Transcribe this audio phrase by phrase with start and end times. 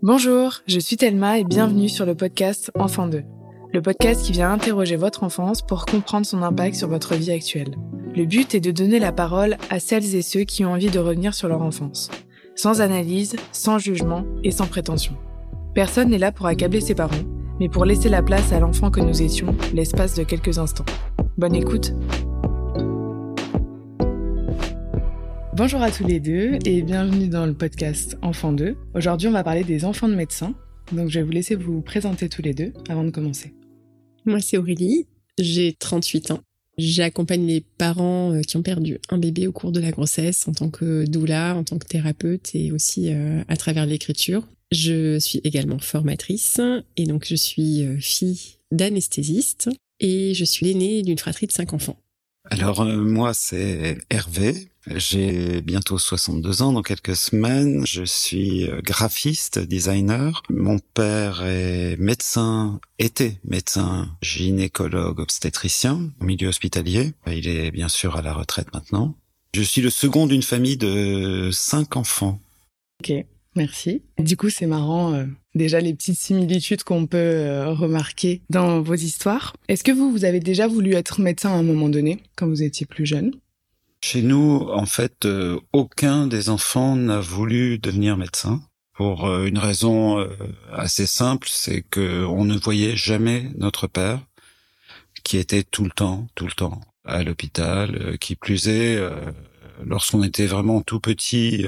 [0.00, 3.24] Bonjour, je suis Thelma et bienvenue sur le podcast Enfant 2.
[3.72, 7.74] Le podcast qui vient interroger votre enfance pour comprendre son impact sur votre vie actuelle.
[8.14, 11.00] Le but est de donner la parole à celles et ceux qui ont envie de
[11.00, 12.12] revenir sur leur enfance.
[12.54, 15.16] Sans analyse, sans jugement et sans prétention.
[15.74, 17.16] Personne n'est là pour accabler ses parents,
[17.58, 20.86] mais pour laisser la place à l'enfant que nous étions l'espace de quelques instants.
[21.36, 21.92] Bonne écoute
[25.58, 28.76] Bonjour à tous les deux et bienvenue dans le podcast Enfants 2.
[28.94, 30.54] Aujourd'hui, on va parler des enfants de médecins.
[30.92, 33.52] Donc, je vais vous laisser vous présenter tous les deux avant de commencer.
[34.24, 35.08] Moi, c'est Aurélie.
[35.36, 36.38] J'ai 38 ans.
[36.78, 40.52] J'accompagne les parents euh, qui ont perdu un bébé au cours de la grossesse en
[40.52, 44.46] tant que doula, en tant que thérapeute et aussi euh, à travers l'écriture.
[44.70, 46.60] Je suis également formatrice
[46.96, 51.72] et donc je suis euh, fille d'anesthésiste et je suis l'aînée d'une fratrie de cinq
[51.72, 51.96] enfants.
[52.44, 57.86] Alors moi c'est Hervé, j'ai bientôt 62 ans dans quelques semaines.
[57.86, 60.42] Je suis euh, graphiste, designer.
[60.48, 67.12] Mon père est médecin, était médecin gynécologue obstétricien au milieu hospitalier.
[67.26, 69.14] Il est bien sûr à la retraite maintenant.
[69.54, 72.40] Je suis le second d'une famille de cinq enfants.
[73.00, 73.12] Ok,
[73.54, 74.02] merci.
[74.18, 78.94] Du coup, c'est marrant, euh, déjà les petites similitudes qu'on peut euh, remarquer dans vos
[78.94, 79.56] histoires.
[79.68, 82.62] Est-ce que vous, vous avez déjà voulu être médecin à un moment donné, quand vous
[82.62, 83.32] étiez plus jeune?
[84.00, 88.62] Chez nous, en fait, euh, aucun des enfants n'a voulu devenir médecin
[88.94, 90.28] pour euh, une raison euh,
[90.72, 94.20] assez simple, c'est que on ne voyait jamais notre père,
[95.24, 98.18] qui était tout le temps, tout le temps à l'hôpital.
[98.18, 99.00] qui plus est,
[99.84, 101.66] lorsqu'on était vraiment tout petit,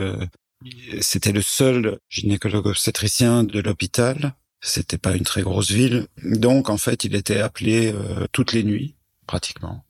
[1.00, 4.34] c'était le seul gynécologue obstétricien de l'hôpital.
[4.60, 7.94] C'était pas une très grosse ville, donc en fait, il était appelé
[8.32, 8.96] toutes les nuits
[9.30, 9.84] pratiquement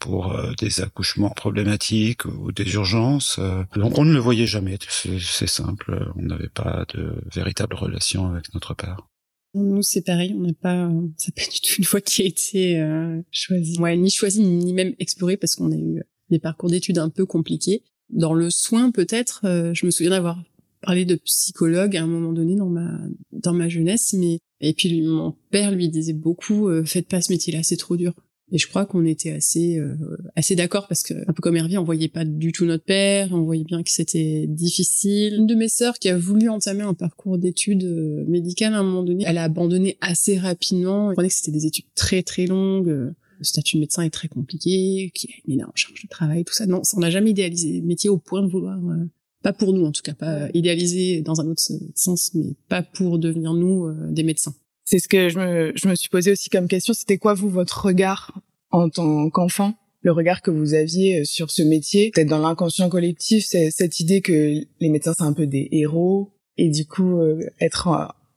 [0.00, 3.38] pour euh, des accouchements problématiques ou des urgences.
[3.38, 3.64] Euh.
[3.74, 8.52] donc on ne le voyait jamais, c'est simple, on n'avait pas de véritable relation avec
[8.52, 9.08] notre père.
[9.54, 12.80] Nous c'est pareil, on n'a pas, ça pas du tout une fois qui a été
[12.80, 13.80] euh, choisi.
[13.80, 17.24] Ouais, ni choisi ni même exploré parce qu'on a eu des parcours d'études un peu
[17.24, 17.82] compliqués.
[18.10, 19.40] Dans le soin peut-être,
[19.72, 20.38] je me souviens d'avoir
[20.82, 22.98] parlé de psychologue à un moment donné dans ma
[23.32, 27.62] dans ma jeunesse, mais et puis mon père lui disait beaucoup, faites pas ce métier-là,
[27.62, 28.12] c'est trop dur.
[28.52, 29.96] Et je crois qu'on était assez euh,
[30.36, 33.32] assez d'accord parce que un peu comme Hervé, on voyait pas du tout notre père,
[33.32, 35.36] on voyait bien que c'était difficile.
[35.36, 38.82] Une de mes sœurs qui a voulu entamer un parcours d'études euh, médicales à un
[38.82, 41.04] moment donné, elle a abandonné assez rapidement.
[41.06, 42.88] Elle comprenait que c'était des études très très longues.
[42.88, 46.44] Le statut de médecin est très compliqué, qu'il y a une énorme charge de travail,
[46.44, 46.66] tout ça.
[46.66, 49.08] Non, on n'a jamais idéalisé le métier au point de vouloir euh,
[49.42, 51.62] pas pour nous en tout cas, pas idéalisé dans un autre
[51.94, 54.54] sens, mais pas pour devenir nous des médecins.
[54.92, 56.92] C'est ce que je me, je me suis posé aussi comme question.
[56.92, 58.38] C'était quoi, vous, votre regard
[58.70, 59.72] en tant qu'enfant?
[60.02, 64.00] Le regard que vous aviez euh, sur ce métier, peut-être dans l'inconscient collectif, c'est cette
[64.00, 67.88] idée que les médecins c'est un peu des héros et du coup euh, être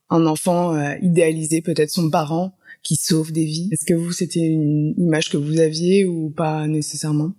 [0.09, 3.67] un enfant euh, idéalisé, peut-être son parent qui sauve des vies.
[3.73, 7.33] Est-ce que vous c'était une image que vous aviez ou pas nécessairement?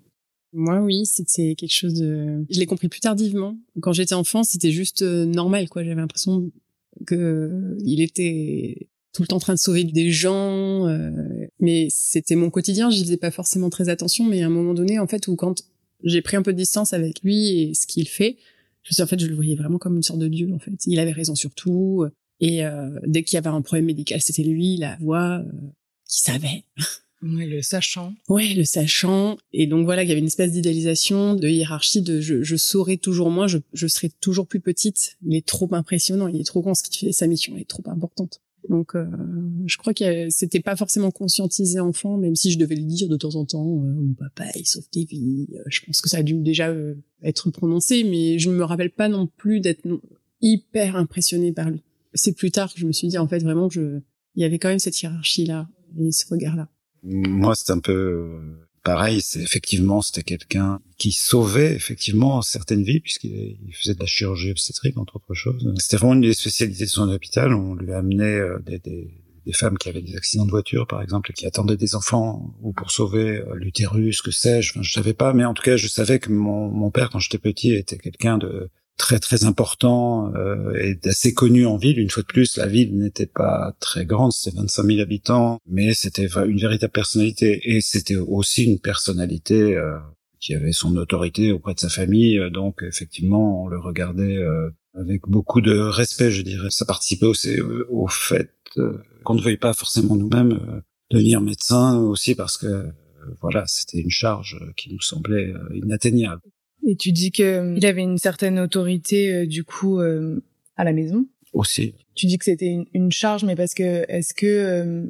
[0.53, 2.44] Moi, oui, c'était quelque chose de.
[2.50, 3.56] Je l'ai compris plus tardivement.
[3.81, 5.84] Quand j'étais enfant, c'était juste normal, quoi.
[5.84, 6.50] J'avais l'impression
[7.06, 10.87] que il était tout le temps en train de sauver des gens.
[10.88, 11.10] Euh,
[11.59, 14.25] mais c'était mon quotidien, j'y faisais pas forcément très attention.
[14.25, 15.62] Mais à un moment donné, en fait, où quand
[16.04, 18.37] j'ai pris un peu de distance avec lui et ce qu'il fait,
[18.82, 20.53] je suis en fait, je le voyais vraiment comme une sorte de dieu.
[20.53, 22.04] En fait, il avait raison sur tout.
[22.41, 25.50] Et euh, dès qu'il y avait un problème médical, c'était lui, la voix, euh,
[26.06, 26.65] qui savait.
[27.22, 28.12] Oui, le sachant.
[28.28, 29.38] Ouais, le sachant.
[29.54, 32.98] Et donc voilà, il y avait une espèce d'idéalisation, de hiérarchie, de je, je saurai
[32.98, 35.16] toujours moins, je, je serai toujours plus petite.
[35.27, 37.83] Il est trop impressionnant, il est trop grand, ce qui fait sa mission est trop
[37.87, 38.43] importante.
[38.69, 39.06] Donc, euh,
[39.66, 43.16] je crois que c'était pas forcément conscientisé enfant, même si je devais le dire de
[43.16, 43.84] temps en temps.
[43.84, 45.47] Euh, mon papa, il sauve des vies.
[45.54, 46.75] Euh, je pense que ça a dû déjà
[47.22, 49.87] être prononcé, mais je ne me rappelle pas non plus d'être
[50.41, 51.82] hyper impressionnée par lui.
[52.15, 54.00] C'est plus tard que je me suis dit, en fait, vraiment, je,
[54.34, 56.69] il y avait quand même cette hiérarchie-là et ce regard-là.
[57.03, 58.41] Moi, c'est un peu
[58.86, 64.53] pareil, c'est effectivement c'était quelqu'un qui sauvait effectivement certaines vies puisqu'il faisait de la chirurgie
[64.53, 65.68] obstétrique entre autres choses.
[65.78, 67.53] C'était vraiment une des spécialités de son hôpital.
[67.53, 69.10] On lui amenait euh, des, des,
[69.44, 72.54] des, femmes qui avaient des accidents de voiture par exemple et qui attendaient des enfants
[72.62, 74.71] ou pour sauver euh, l'utérus, que sais-je.
[74.71, 77.18] Enfin, je savais pas, mais en tout cas je savais que mon, mon père quand
[77.18, 81.98] j'étais petit était quelqu'un de très très important euh, et d'assez connu en ville.
[81.98, 85.95] Une fois de plus, la ville n'était pas très grande, c'était 25 000 habitants, mais
[85.95, 89.98] c'était une véritable personnalité et c'était aussi une personnalité euh,
[90.41, 92.41] qui avait son autorité auprès de sa famille.
[92.53, 96.69] Donc effectivement, on le regardait euh, avec beaucoup de respect, je dirais.
[96.71, 102.57] Ça participait aussi au fait qu'on ne veuille pas forcément nous-mêmes devenir médecin aussi parce
[102.57, 102.87] que
[103.41, 106.41] voilà, c'était une charge qui nous semblait inatteignable.
[106.86, 110.42] Et tu dis que euh, il avait une certaine autorité euh, du coup euh,
[110.77, 111.27] à la maison.
[111.53, 111.94] Aussi.
[112.15, 115.06] Tu dis que c'était une, une, charge, mais parce que est-ce que euh,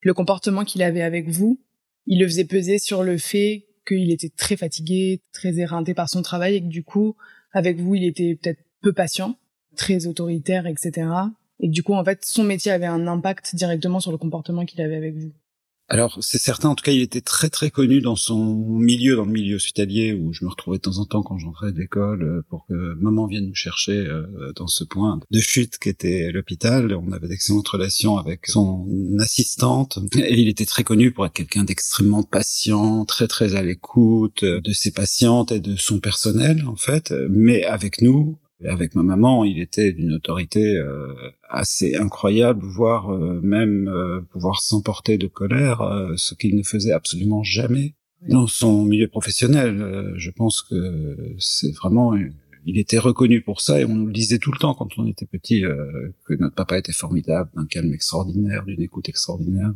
[0.00, 1.60] le comportement qu'il avait avec vous,
[2.06, 6.22] il le faisait peser sur le fait qu'il était très fatigué, très éreinté par son
[6.22, 7.16] travail et que du coup,
[7.52, 9.36] avec vous, il était peut-être peu patient,
[9.76, 11.08] très autoritaire, etc.
[11.58, 14.64] Et que du coup, en fait, son métier avait un impact directement sur le comportement
[14.64, 15.32] qu'il avait avec vous.
[15.92, 19.26] Alors c'est certain, en tout cas, il était très très connu dans son milieu, dans
[19.26, 22.42] le milieu hospitalier, où je me retrouvais de temps en temps quand j'entrais d'école euh,
[22.48, 26.94] pour que maman vienne nous chercher euh, dans ce point de chute qui était l'hôpital.
[26.94, 28.88] On avait d'excellentes relations avec son
[29.20, 34.46] assistante, et il était très connu pour être quelqu'un d'extrêmement patient, très très à l'écoute
[34.46, 37.12] de ses patientes et de son personnel en fait.
[37.28, 41.14] Mais avec nous, avec ma maman, il était d'une autorité euh,
[41.48, 45.82] assez incroyable, voire euh, même euh, pouvoir s'emporter de colère,
[46.16, 47.94] ce qu'il ne faisait absolument jamais
[48.28, 50.14] dans son milieu professionnel.
[50.16, 52.14] je pense que c'est vraiment,
[52.64, 55.06] il était reconnu pour ça et on nous le disait tout le temps quand on
[55.08, 59.72] était petit que notre papa était formidable, d'un calme extraordinaire, d'une écoute extraordinaire.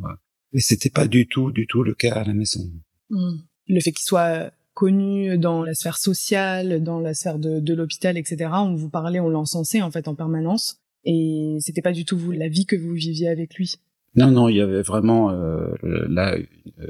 [0.52, 2.70] Et c'était pas du tout, du tout le cas à la maison.
[3.10, 3.38] Mmh.
[3.68, 8.18] Le fait qu'il soit connu dans la sphère sociale, dans la sphère de, de l'hôpital,
[8.18, 8.50] etc.
[8.52, 12.32] On vous parlait, on l'encensait en fait en permanence, et c'était pas du tout vous
[12.32, 13.76] la vie que vous viviez avec lui.
[14.16, 16.36] Non, non, il y avait vraiment euh, la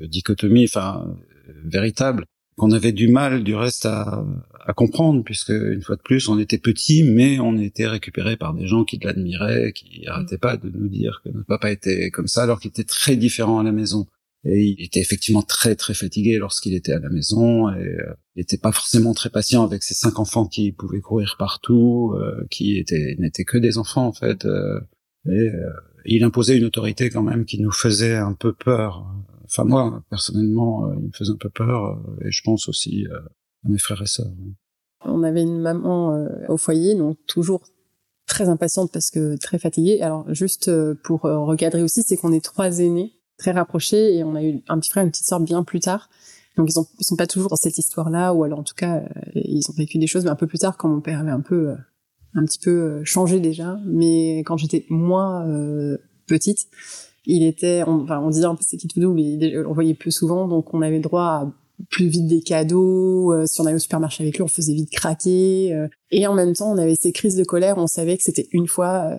[0.03, 1.17] dichotomie, enfin
[1.65, 2.25] véritable,
[2.57, 4.25] qu'on avait du mal du reste à,
[4.65, 8.53] à comprendre, puisque une fois de plus, on était petits, mais on était récupéré par
[8.53, 12.27] des gens qui l'admiraient, qui arrêtaient pas de nous dire que notre papa était comme
[12.27, 14.07] ça, alors qu'il était très différent à la maison.
[14.49, 18.41] Et il était effectivement très très fatigué lorsqu'il était à la maison et euh, il
[18.41, 22.79] n'était pas forcément très patient avec ses cinq enfants qui pouvaient courir partout, euh, qui
[22.79, 24.45] étaient n'étaient que des enfants en fait.
[24.45, 24.81] Euh,
[25.29, 25.51] et
[26.05, 29.05] il imposait une autorité quand même qui nous faisait un peu peur.
[29.47, 33.05] Enfin moi personnellement, il me faisait un peu peur et je pense aussi
[33.65, 34.31] à mes frères et sœurs.
[35.05, 37.65] On avait une maman au foyer, donc toujours
[38.29, 40.01] très impatiente parce que très fatiguée.
[40.03, 40.71] Alors juste
[41.03, 44.79] pour recadrer aussi, c'est qu'on est trois aînés très rapprochés et on a eu un
[44.79, 46.09] petit frère et une petite sœur bien plus tard.
[46.57, 48.97] Donc ils, ont, ils sont pas toujours dans cette histoire-là, ou alors en tout cas
[48.97, 51.31] euh, ils ont vécu des choses, mais un peu plus tard quand mon père avait
[51.31, 51.77] un peu, euh,
[52.35, 53.79] un petit peu euh, changé déjà.
[53.85, 55.47] Mais quand j'étais moins
[56.27, 56.67] petite,
[57.27, 59.21] il était, on, enfin on disait un peu c'est qui tout double,
[59.67, 61.53] on voyait plus souvent, donc on avait droit à
[61.91, 63.35] plus vite des cadeaux.
[63.47, 65.89] si on allait au supermarché avec lui, on faisait vite craquer.
[66.11, 67.77] et en même temps, on avait ces crises de colère.
[67.77, 69.11] On savait que c'était une fois,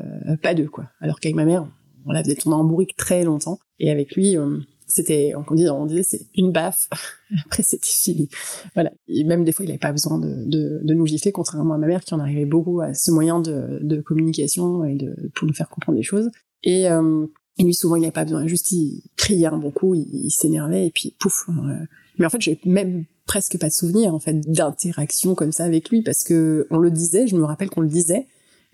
[0.42, 0.86] pas deux quoi.
[1.00, 1.68] Alors qu'avec ma mère,
[2.08, 3.60] on la faisait tourner en bourrique très longtemps.
[3.80, 4.58] Et avec lui, euh,
[4.88, 6.88] c'était, on disait, on disait, c'est une baffe.
[7.46, 8.30] Après, c'était fini.
[8.74, 8.92] Voilà.
[9.08, 11.78] Et même des fois, il n'avait pas besoin de, de, de, nous gifler, contrairement à
[11.78, 15.48] ma mère qui en arrivait beaucoup à ce moyen de, de communication et de pour
[15.48, 16.30] nous faire comprendre les choses.
[16.64, 17.28] Et, euh,
[17.60, 18.48] lui, souvent, il n'avait pas besoin.
[18.48, 21.50] Juste, il criait un bon coup, il, s'énervait et puis pouf.
[21.50, 21.86] Euh.
[22.18, 25.90] Mais en fait, j'ai même presque pas de souvenir en fait d'interaction comme ça avec
[25.90, 27.28] lui parce que on le disait.
[27.28, 28.28] Je me rappelle qu'on le disait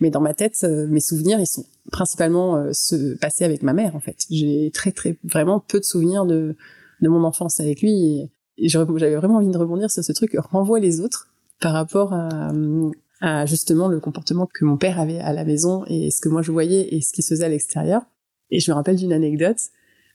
[0.04, 3.72] mais dans ma tête, euh, mes souvenirs, ils sont principalement euh, se passer avec ma
[3.72, 4.26] mère, en fait.
[4.30, 6.58] J'ai très, très, vraiment peu de souvenirs de,
[7.00, 8.20] de mon enfance avec lui.
[8.20, 8.32] Et,
[8.68, 11.30] j'avais vraiment envie de rebondir sur ce truc, renvoie les autres
[11.62, 16.22] par rapport à, justement le comportement que mon père avait à la maison et ce
[16.22, 18.02] que moi je voyais et ce qui se faisait à l'extérieur.
[18.52, 19.58] Et je me rappelle d'une anecdote,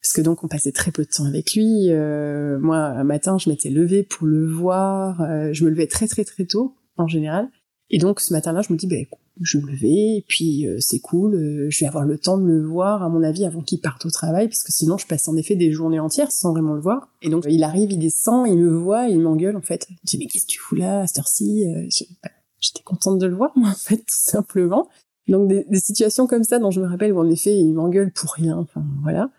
[0.02, 1.90] parce que donc on passait très peu de temps avec lui.
[1.90, 5.20] Euh, moi, un matin, je m'étais levée pour le voir.
[5.52, 7.48] je me levais très très très tôt en général.
[7.90, 9.04] Et donc ce matin-là, je me dis, ben
[9.42, 12.46] je me levais, et puis euh, c'est cool, euh, je vais avoir le temps de
[12.46, 15.28] le voir, à mon avis, avant qu'il parte au travail, parce que sinon je passe
[15.28, 17.08] en effet des journées entières sans vraiment le voir.
[17.22, 19.86] Et donc il arrive, il descend, il me voit, il m'engueule en fait.
[19.88, 21.86] Je dis mais qu'est-ce que tu fous là, à cette heure-ci euh,
[22.22, 22.30] bah,
[22.60, 24.88] J'étais contente de le voir, moi, en fait, tout simplement.
[25.28, 28.10] Donc des, des, situations comme ça dont je me rappelle où en effet il m'engueule
[28.12, 29.30] pour rien, enfin voilà.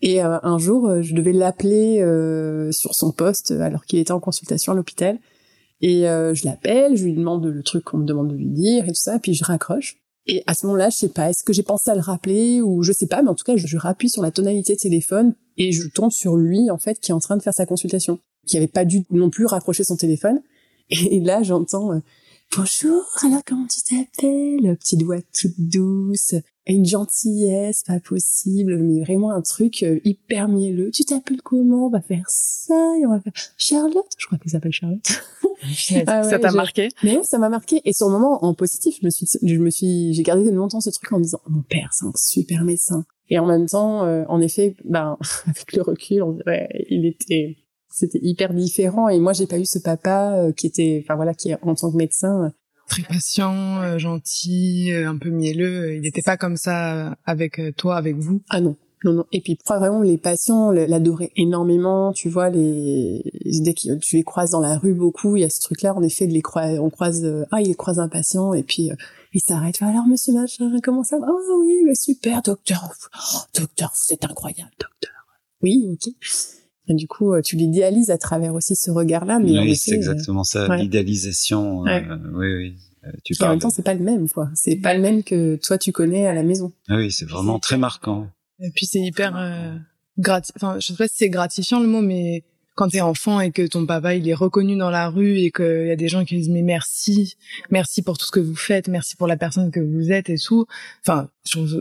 [0.00, 1.98] Et un jour, je devais l'appeler
[2.70, 5.18] sur son poste alors qu'il était en consultation à l'hôpital.
[5.80, 8.84] Et euh, je l'appelle, je lui demande le truc qu'on me demande de lui dire
[8.84, 9.96] et tout ça, puis je raccroche.
[10.26, 12.82] Et à ce moment-là, je sais pas, est-ce que j'ai pensé à le rappeler ou
[12.82, 15.72] je sais pas, mais en tout cas, je, rappuie sur la tonalité de téléphone et
[15.72, 18.56] je tombe sur lui en fait qui est en train de faire sa consultation, qui
[18.56, 20.40] avait pas dû non plus raccrocher son téléphone.
[20.90, 22.00] Et là, j'entends euh,
[22.56, 24.76] Bonjour, alors comment tu t'appelles?
[24.78, 26.34] Petite voix toute douce,
[26.74, 30.90] une gentillesse, pas possible, mais vraiment un truc euh, hyper mielleux.
[30.90, 31.86] Tu t'appelles comment?
[31.86, 34.06] On va faire ça et on va faire Charlotte?
[34.18, 35.06] Je crois qu'elle s'appelle Charlotte.
[36.06, 36.88] Ah ça t'a marqué?
[37.02, 37.80] Mais ça m'a marqué.
[37.84, 40.80] Et sur le moment, en positif, je me suis, je me suis, j'ai gardé longtemps
[40.80, 43.04] ce truc en me disant, mon père, c'est un super médecin.
[43.28, 47.56] Et en même temps, euh, en effet, ben, avec le recul, on dirait, il était
[47.90, 51.32] c'était hyper différent et moi j'ai pas eu ce papa euh, qui était enfin voilà
[51.34, 52.52] qui en tant que médecin
[52.88, 58.16] très patient, euh, gentil, un peu mielleux, il n'était pas comme ça avec toi avec
[58.16, 58.76] vous Ah non.
[59.04, 59.24] Non, non.
[59.30, 62.12] Et puis, vraiment, les patients l'adoraient énormément.
[62.12, 65.48] Tu vois, les dès que tu les croises dans la rue beaucoup, il y a
[65.48, 65.94] ce truc-là.
[65.94, 68.90] En effet, de les croise, on croise, euh, ah, il croise un patient et puis
[68.90, 68.94] euh,
[69.32, 69.80] il s'arrête.
[69.82, 71.26] Alors, monsieur machin, comment ça va?
[71.30, 72.90] Oh oui, super, docteur.
[73.14, 75.14] Oh, docteur, vous êtes incroyable, docteur.
[75.62, 76.12] Oui, ok.
[76.88, 79.38] Et du coup, euh, tu l'idéalises à travers aussi ce regard-là.
[79.38, 81.82] Mais oui, c'est exactement ça, l'idéalisation.
[81.82, 82.74] oui, oui.
[83.24, 84.50] Tu et en même temps, c'est pas le même, quoi.
[84.54, 86.72] C'est pas le même que toi tu connais à la maison.
[86.88, 88.28] Ah oui, c'est vraiment très marquant.
[88.60, 89.76] Et puis c'est hyper euh,
[90.56, 92.42] enfin je sais pas si c'est gratifiant le mot mais
[92.74, 95.86] quand t'es enfant et que ton papa il est reconnu dans la rue et qu'il
[95.86, 97.36] y a des gens qui disent mais merci,
[97.70, 100.38] merci pour tout ce que vous faites, merci pour la personne que vous êtes et
[100.38, 100.66] tout.
[101.04, 101.28] Enfin,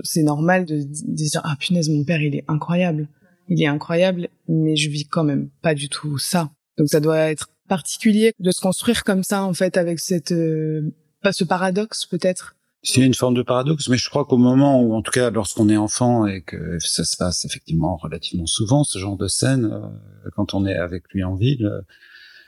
[0.04, 3.08] c'est normal de, de dire ah punaise mon père il est incroyable,
[3.50, 6.52] il est incroyable, mais je vis quand même pas du tout ça.
[6.78, 10.94] Donc ça doit être particulier de se construire comme ça en fait avec cette euh,
[11.22, 12.56] pas ce paradoxe peut-être?
[12.84, 15.68] C'est une forme de paradoxe, mais je crois qu'au moment où, en tout cas, lorsqu'on
[15.68, 20.30] est enfant et que ça se passe effectivement relativement souvent, ce genre de scène, euh,
[20.36, 21.82] quand on est avec lui en ville, euh,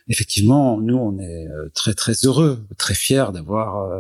[0.08, 3.92] effectivement, nous, on est euh, très très heureux, très fiers d'avoir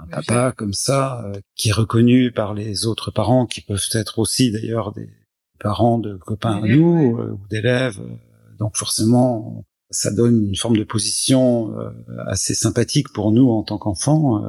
[0.00, 4.50] un papa comme ça, qui est reconnu par les autres parents, qui peuvent être aussi
[4.50, 5.10] d'ailleurs des
[5.64, 8.00] parents de copains à nous ou d'élèves.
[8.60, 11.74] Donc forcément, ça donne une forme de position
[12.26, 14.44] assez sympathique pour nous en tant qu'enfants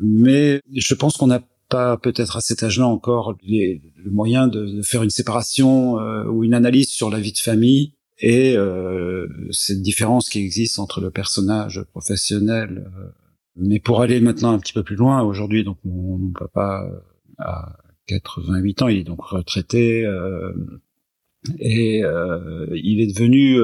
[0.00, 4.66] mais je pense qu'on n'a pas peut-être à cet âge-là encore les, le moyen de,
[4.66, 9.26] de, faire une séparation euh, ou une analyse sur la vie de famille et euh,
[9.50, 12.90] cette différence qui existe entre le personnage professionnel.
[12.98, 13.08] Euh.
[13.56, 16.88] mais pour aller maintenant un petit peu plus loin, aujourd'hui, donc mon, mon, papa
[17.38, 20.04] a 88 ans, il est donc retraité
[21.58, 23.58] et il est devenu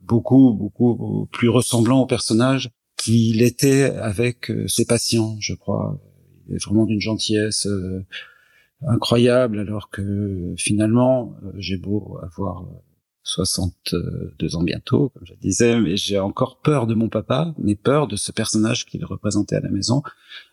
[0.00, 6.00] beaucoup beaucoup plus ressemblant au personnage qu'il était avec euh, ses patients, je crois.
[6.48, 8.04] Il est vraiment d'une gentillesse euh,
[8.86, 12.66] incroyable, alors que finalement, euh, j'ai beau avoir
[13.26, 18.06] 62 ans bientôt, comme je disais, mais j'ai encore peur de mon papa, mais peur
[18.06, 20.02] de ce personnage qu'il représentait à la maison,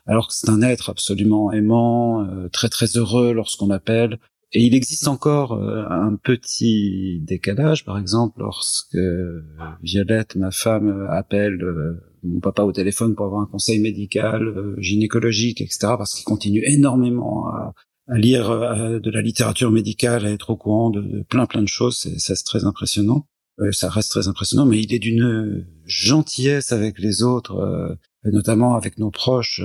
[0.06, 4.18] alors que c'est un être absolument aimant, très très heureux lorsqu'on l'appelle.
[4.52, 8.98] Et il existe encore un petit décalage, par exemple, lorsque
[9.82, 11.60] Violette, ma femme, appelle
[12.24, 15.78] mon papa au téléphone pour avoir un conseil médical, euh, gynécologique, etc.
[15.98, 17.74] Parce qu'il continue énormément à,
[18.08, 21.98] lire euh, de la littérature médicale, à être au courant de, plein plein de choses.
[21.98, 23.26] C'est, c'est très impressionnant.
[23.60, 28.98] Euh, ça reste très impressionnant, mais il est d'une gentillesse avec les autres, notamment avec
[28.98, 29.62] nos proches.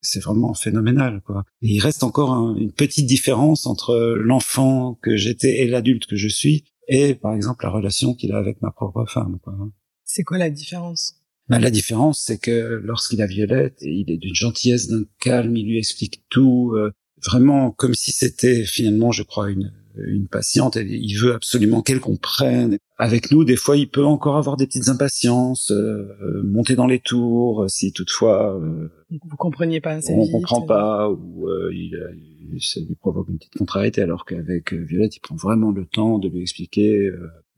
[0.00, 1.44] c'est vraiment phénoménal, quoi.
[1.62, 6.28] Et il reste encore une petite différence entre l'enfant que j'étais et l'adulte que je
[6.28, 9.38] suis, et par exemple la relation qu'il a avec ma propre femme.
[9.42, 9.54] Quoi.
[10.04, 11.14] C'est quoi la différence?
[11.48, 15.66] Bah, la différence, c'est que lorsqu'il a Violette, il est d'une gentillesse, d'un calme, il
[15.66, 16.92] lui explique tout, euh,
[17.24, 20.76] vraiment comme si c'était finalement, je crois, une, une patiente.
[20.76, 22.78] Et il veut absolument qu'elle comprenne.
[22.98, 27.00] Avec nous, des fois, il peut encore avoir des petites impatiences, euh, monter dans les
[27.00, 31.98] tours, si toutefois euh, vous compreniez pas assez on comprend pas ou il,
[32.60, 34.02] ça lui provoque une petite contrariété.
[34.02, 37.10] Alors qu'avec Violette, il prend vraiment le temps de lui expliquer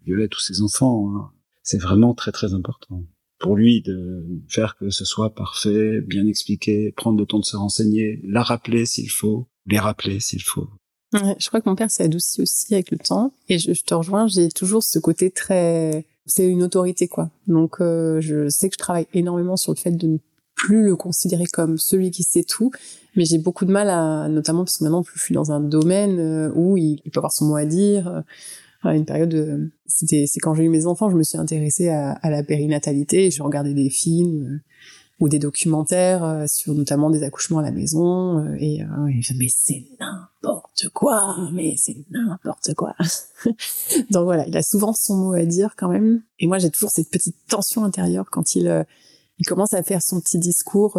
[0.04, 1.12] Violette tous ses enfants.
[1.14, 1.30] Hein.
[1.62, 3.04] C'est vraiment très très important
[3.44, 7.58] pour lui de faire que ce soit parfait, bien expliqué, prendre le temps de se
[7.58, 10.66] renseigner, la rappeler s'il faut, les rappeler s'il faut.
[11.12, 14.28] Je crois que mon père s'est adouci aussi avec le temps et je, te rejoins,
[14.28, 17.28] j'ai toujours ce côté très c'est une autorité quoi.
[17.46, 20.18] Donc euh, je sais que je travaille énormément sur le fait de ne
[20.54, 22.70] plus le considérer comme celui qui sait tout,
[23.14, 26.18] mais j'ai beaucoup de mal à notamment parce que maintenant je suis dans un domaine
[26.18, 28.24] euh, où il, il peut avoir son mot à dire
[28.92, 29.70] une période de...
[29.86, 33.30] c'était c'est quand j'ai eu mes enfants je me suis intéressée à, à la périnatalité
[33.30, 34.58] je regardais des films euh,
[35.20, 39.48] ou des documentaires euh, sur notamment des accouchements à la maison euh, et, et mais
[39.48, 42.94] c'est n'importe quoi mais c'est n'importe quoi.
[44.10, 46.22] Donc voilà il a souvent son mot à dire quand même.
[46.38, 48.84] Et moi j'ai toujours cette petite tension intérieure quand il
[49.38, 50.98] il commence à faire son petit discours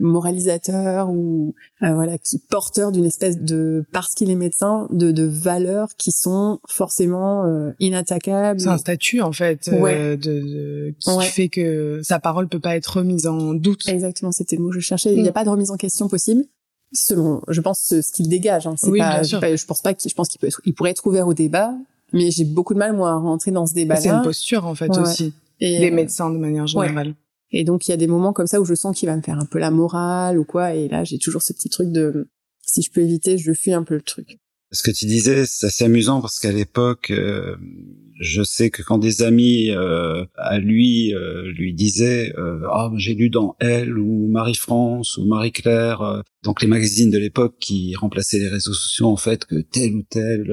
[0.00, 5.24] moralisateur ou euh, voilà qui porteur d'une espèce de parce qu'il est médecin de, de
[5.24, 8.60] valeurs qui sont forcément euh, inattaquables.
[8.60, 12.98] C'est un statut en fait euh, de, qui fait que sa parole peut pas être
[12.98, 13.88] remise en doute.
[13.88, 15.12] Exactement c'était le mot que je cherchais.
[15.12, 15.34] Il n'y a mm.
[15.34, 16.44] pas de remise en question possible
[16.92, 18.74] selon je pense ce, qu'il dégage hein.
[18.78, 21.34] c'est pas, je pense pas qu'il je pense qu'il peut il pourrait être ouvert au
[21.34, 21.74] débat
[22.14, 24.64] mais j'ai beaucoup de mal moi à rentrer dans ce débat là c'est une posture
[24.64, 27.14] en fait aussi Et les médecins de manière générale
[27.50, 29.22] et donc il y a des moments comme ça où je sens qu'il va me
[29.22, 30.74] faire un peu la morale ou quoi.
[30.74, 32.28] Et là j'ai toujours ce petit truc de
[32.62, 34.38] si je peux éviter, je fuis un peu le truc.
[34.70, 37.56] Ce que tu disais, c'est assez amusant parce qu'à l'époque, euh,
[38.20, 42.34] je sais que quand des amis euh, à lui euh, lui disaient
[42.70, 47.18] ah j'ai lu dans Elle ou Marie France ou Marie Claire donc les magazines de
[47.18, 50.52] l'époque qui remplaçaient les réseaux sociaux en fait que telle ou telle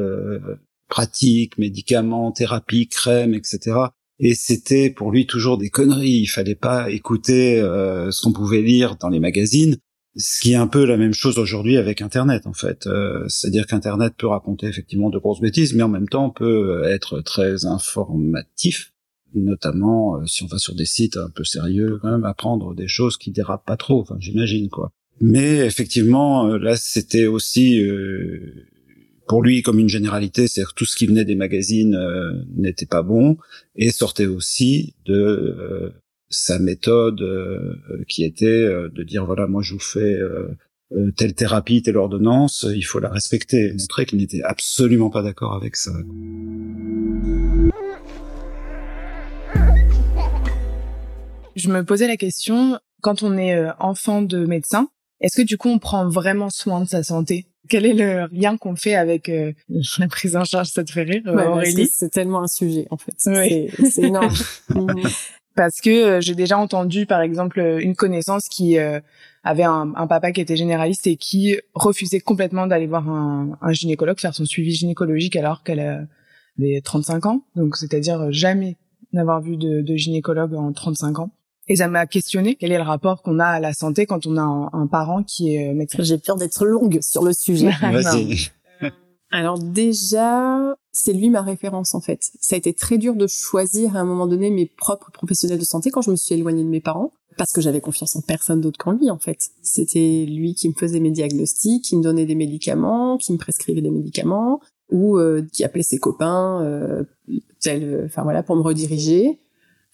[0.89, 3.87] pratique médicament thérapie crème etc
[4.19, 8.95] et c'était pour lui toujours des conneries il fallait pas écouter ce qu'on pouvait lire
[8.95, 9.77] dans les magazines
[10.17, 12.87] ce qui est un peu la même chose aujourd'hui avec Internet, en fait.
[12.87, 17.21] Euh, c'est-à-dire qu'Internet peut raconter effectivement de grosses bêtises, mais en même temps peut être
[17.21, 18.93] très informatif,
[19.33, 22.87] notamment euh, si on va sur des sites un peu sérieux, quand même apprendre des
[22.87, 24.01] choses qui dérapent pas trop.
[24.01, 24.91] Enfin, j'imagine quoi.
[25.19, 27.81] Mais effectivement, euh, là, c'était aussi
[29.27, 31.97] pour lui comme une généralité, que tout ce qui venait des magazines
[32.55, 33.37] n'était pas bon
[33.75, 35.93] et sortait aussi de
[36.29, 40.55] sa méthode euh, qui était euh, de dire voilà moi je vous fais euh,
[41.17, 43.73] telle thérapie, telle ordonnance, il faut la respecter.
[43.73, 45.91] Montrer qu'il n'était absolument pas d'accord avec ça.
[51.55, 54.89] Je me posais la question, quand on est enfant de médecin,
[55.21, 57.47] est-ce que du coup on prend vraiment soin de sa santé?
[57.69, 59.31] Quel est le lien qu'on fait avec
[59.99, 60.67] la prise en charge?
[60.67, 61.87] Ça te fait rire, Aurélie?
[61.87, 63.13] C'est tellement un sujet en fait.
[63.17, 64.33] C'est énorme.
[65.55, 68.99] parce que euh, j'ai déjà entendu par exemple euh, une connaissance qui euh,
[69.43, 73.71] avait un, un, papa qui était généraliste et qui refusait complètement d'aller voir un, un,
[73.71, 76.07] gynécologue faire son suivi gynécologique alors qu'elle
[76.59, 77.41] avait 35 ans.
[77.55, 78.75] Donc c'est-à-dire jamais
[79.13, 81.31] n'avoir vu de, de, gynécologue en 35 ans
[81.67, 84.37] et ça m'a questionné quel est le rapport qu'on a à la santé quand on
[84.37, 86.03] a un, un parent qui est médecin.
[86.03, 87.71] J'ai peur d'être longue sur le sujet.
[89.31, 92.31] Alors déjà, c'est lui ma référence en fait.
[92.39, 95.65] Ça a été très dur de choisir à un moment donné mes propres professionnels de
[95.65, 98.61] santé quand je me suis éloignée de mes parents parce que j'avais confiance en personne
[98.61, 99.49] d'autre qu'en lui en fait.
[99.61, 103.81] C'était lui qui me faisait mes diagnostics, qui me donnait des médicaments, qui me prescrivait
[103.81, 107.03] des médicaments ou euh, qui appelait ses copains euh,
[108.05, 109.39] enfin voilà pour me rediriger.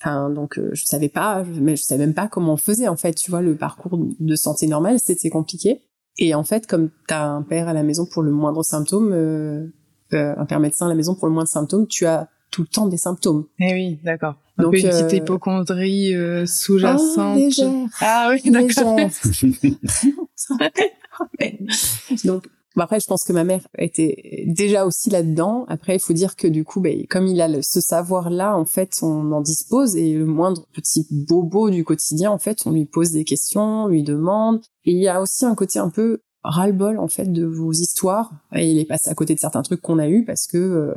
[0.03, 2.95] Enfin donc euh, je savais pas mais je savais même pas comment on faisait en
[2.95, 5.81] fait, tu vois le parcours de santé normal, c'était compliqué.
[6.17, 9.11] Et en fait, comme tu as un père à la maison pour le moindre symptôme,
[9.13, 9.67] euh,
[10.13, 12.67] euh, un père médecin à la maison pour le moindre symptôme, tu as tout le
[12.67, 13.45] temps des symptômes.
[13.59, 14.35] Eh oui, d'accord.
[14.57, 17.39] Donc une petite euh, hypochondrie euh, sous-jacente.
[17.59, 18.97] Oh, ah oui, d'accord.
[22.25, 22.43] Donc
[22.75, 25.65] Bon après, je pense que ma mère était déjà aussi là-dedans.
[25.67, 28.99] Après, il faut dire que du coup, ben, comme il a ce savoir-là, en fait,
[29.01, 33.11] on en dispose et le moindre petit bobo du quotidien, en fait, on lui pose
[33.11, 34.61] des questions, on lui demande.
[34.85, 38.31] Et il y a aussi un côté un peu ras-le-bol, en fait, de vos histoires.
[38.55, 40.93] Et il est passé à côté de certains trucs qu'on a eu parce que euh,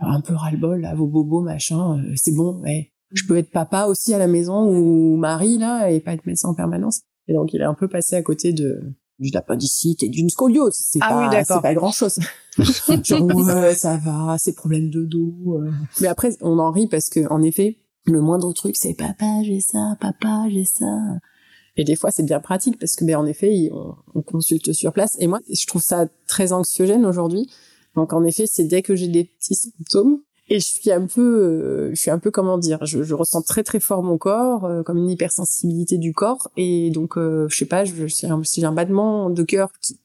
[0.00, 2.60] un peu ras-le-bol, là, vos bobos, machin, euh, c'est bon.
[2.62, 2.90] Ouais.
[3.12, 6.48] Je peux être papa aussi à la maison ou mari là et pas être médecin
[6.48, 7.02] en permanence.
[7.28, 8.82] Et donc, il est un peu passé à côté de
[9.18, 10.74] d'une appendicite et d'une scoliose.
[10.74, 12.18] C'est ah pas, c'est pas grand chose.
[12.58, 15.60] ouais, ça va, c'est problème de dos.
[15.60, 15.70] Euh.
[16.00, 19.60] Mais après, on en rit parce que, en effet, le moindre truc, c'est papa, j'ai
[19.60, 20.86] ça, papa, j'ai ça.
[21.76, 24.92] Et des fois, c'est bien pratique parce que, ben, en effet, on, on, consulte sur
[24.92, 25.16] place.
[25.18, 27.50] Et moi, je trouve ça très anxiogène aujourd'hui.
[27.96, 31.20] Donc, en effet, c'est dès que j'ai des petits symptômes, et je suis un peu
[31.20, 34.64] euh, je suis un peu comment dire je, je ressens très très fort mon corps
[34.64, 36.50] euh, comme une hypersensibilité du corps.
[36.56, 38.26] Et donc euh, je sais pas je, si
[38.60, 39.98] j'ai un battement de cœur qui,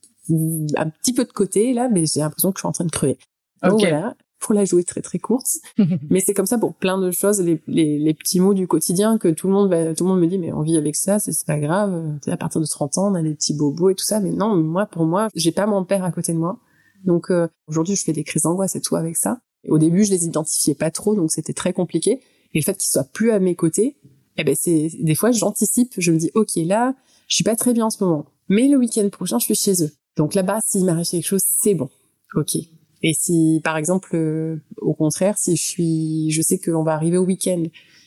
[0.78, 2.92] un petit peu de côté là mais j'ai l'impression que je suis en train de
[2.92, 3.18] crever.
[3.64, 5.58] Donc voilà pour la jouer très très courte.
[6.10, 9.18] Mais c'est comme ça pour plein de choses les, les, les, petits mots du quotidien
[9.18, 11.20] que tout le monde bah, tout le monde me dit mais on vit avec ça
[11.20, 14.06] c'est pas grave à partir de 30 ans on a des petits bobos et tout
[14.06, 14.22] ça.
[14.22, 16.58] Mais non moi pour moi j'ai pas mon père à côté de moi.
[17.04, 17.30] Donc
[17.68, 20.76] aujourd'hui je fais des crises d'angoisse et tout avec ça au début, je les identifiais
[20.76, 22.22] pas trop, donc c'était très compliqué.
[22.54, 23.98] Et le fait qu'ils soient plus à mes côtés,
[24.38, 26.96] eh ben c'est des fois j'anticipe, je me dis ok là,
[27.28, 29.84] je suis pas très bien en ce moment, mais le week-end prochain je suis chez
[29.84, 29.92] eux.
[30.16, 31.90] Donc là-bas, s'il m'arrive quelque chose, c'est bon,
[32.36, 32.56] ok.
[33.02, 37.18] Et si par exemple, euh, au contraire, si je suis, je sais qu'on va arriver
[37.18, 37.64] au week-end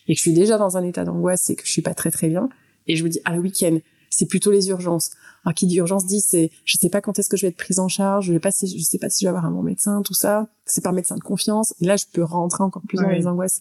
[0.08, 2.10] et que je suis déjà dans un état d'angoisse et que je suis pas très
[2.10, 2.48] très bien,
[2.86, 3.78] et je me dis ah le week-end,
[4.12, 5.10] c'est plutôt les urgences.
[5.44, 7.56] Alors qui dit urgence dit c'est je sais pas quand est-ce que je vais être
[7.56, 9.50] prise en charge, je vais pas si, je sais pas si je vais avoir un
[9.50, 10.48] bon médecin, tout ça.
[10.66, 11.74] C'est par médecin de confiance.
[11.80, 13.60] Et là je peux rentrer encore plus dans les angoisses.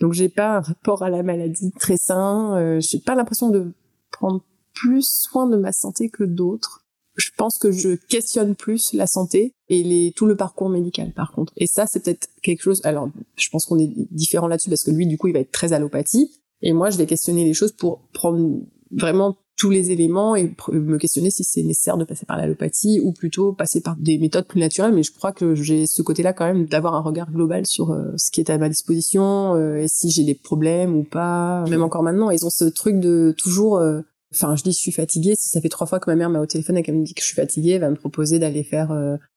[0.00, 2.56] Donc j'ai pas un rapport à la maladie très sain.
[2.56, 3.72] Euh, j'ai pas l'impression de
[4.12, 6.84] prendre plus soin de ma santé que d'autres.
[7.16, 11.32] Je pense que je questionne plus la santé et les, tout le parcours médical par
[11.32, 11.52] contre.
[11.56, 12.80] Et ça c'est peut-être quelque chose.
[12.84, 15.50] Alors je pense qu'on est différent là-dessus parce que lui du coup il va être
[15.50, 16.30] très allopathie
[16.62, 18.60] et moi je vais questionner les choses pour prendre
[18.92, 23.12] vraiment tous les éléments et me questionner si c'est nécessaire de passer par l'allopathie ou
[23.12, 24.92] plutôt passer par des méthodes plus naturelles.
[24.94, 28.12] Mais je crois que j'ai ce côté-là quand même d'avoir un regard global sur euh,
[28.16, 31.64] ce qui est à ma disposition euh, et si j'ai des problèmes ou pas.
[31.68, 34.92] Même encore maintenant, ils ont ce truc de toujours euh, Enfin, je dis je suis
[34.92, 35.34] fatiguée.
[35.36, 37.14] Si ça fait trois fois que ma mère m'a au téléphone et qu'elle me dit
[37.14, 38.92] que je suis fatiguée, elle va me proposer d'aller faire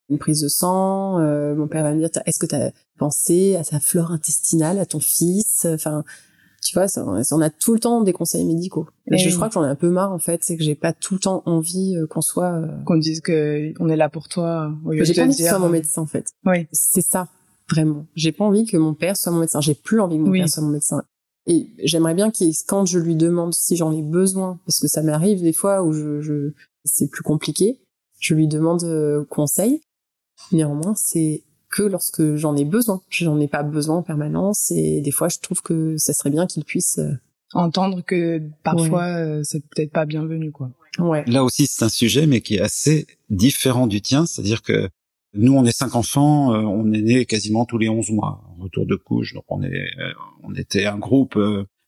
[0.09, 1.17] une prise de sang.
[1.55, 4.85] Mon père va me dire, est-ce que tu as pensé à sa flore intestinale, à
[4.85, 5.65] ton fils?
[5.65, 6.03] Enfin,
[6.63, 8.87] tu vois, on a tout le temps des conseils médicaux.
[9.11, 10.93] Et, je, crois que j'en ai un peu marre en fait, c'est que j'ai pas
[10.93, 14.27] tout le temps envie euh, qu'on soit euh, qu'on dise que on est là pour
[14.27, 14.71] toi.
[14.91, 16.27] J'ai pas envie que soit mon médecin en fait.
[16.45, 16.67] Oui.
[16.71, 17.29] C'est ça
[17.69, 18.05] vraiment.
[18.15, 19.61] J'ai pas envie que mon père soit mon médecin.
[19.61, 21.03] J'ai plus envie que mon père soit mon médecin.
[21.47, 25.01] Et j'aimerais bien qu'il, quand je lui demande si j'en ai besoin, parce que ça
[25.01, 26.53] m'arrive des fois où je, je
[26.85, 27.81] c'est plus compliqué,
[28.19, 29.81] je lui demande euh, conseil.
[30.51, 33.01] Néanmoins, c'est que lorsque j'en ai besoin.
[33.09, 36.45] J'en ai pas besoin en permanence et des fois, je trouve que ça serait bien
[36.45, 37.13] qu'il puisse euh,
[37.53, 40.69] entendre que parfois euh, c'est peut-être pas bienvenu, quoi.
[40.99, 41.23] Ouais.
[41.25, 44.89] Là aussi, c'est un sujet, mais qui est assez différent du tien, c'est-à-dire que
[45.33, 48.95] nous, on est cinq enfants, on est nés quasiment tous les onze mois, retour de
[48.95, 49.87] couche, donc on est,
[50.43, 51.39] on était un groupe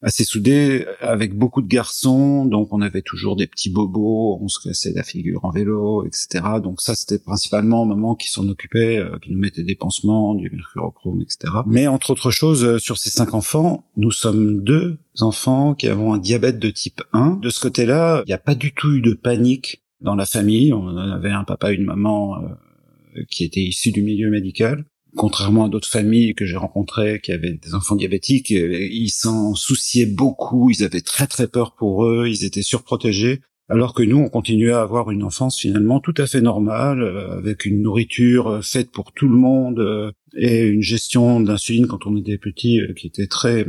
[0.03, 4.59] assez soudé, avec beaucoup de garçons, donc on avait toujours des petits bobos, on se
[4.59, 6.43] cassait la figure en vélo, etc.
[6.61, 10.49] Donc ça, c'était principalement maman qui s'en occupait, euh, qui nous mettait des pansements, du
[10.49, 11.53] mercurochrome, etc.
[11.65, 16.13] Mais entre autres choses, euh, sur ces cinq enfants, nous sommes deux enfants qui avons
[16.13, 17.39] un diabète de type 1.
[17.41, 20.73] De ce côté-là, il n'y a pas du tout eu de panique dans la famille.
[20.73, 24.85] On avait un papa une maman euh, qui étaient issus du milieu médical
[25.15, 29.55] contrairement à d'autres familles que j'ai rencontrées qui avaient des enfants diabétiques, euh, ils s'en
[29.55, 33.41] souciaient beaucoup, ils avaient très très peur pour eux, ils étaient surprotégés.
[33.69, 37.37] Alors que nous, on continuait à avoir une enfance finalement tout à fait normale, euh,
[37.37, 42.17] avec une nourriture euh, faite pour tout le monde et une gestion d'insuline quand on
[42.17, 43.65] était petit qui était très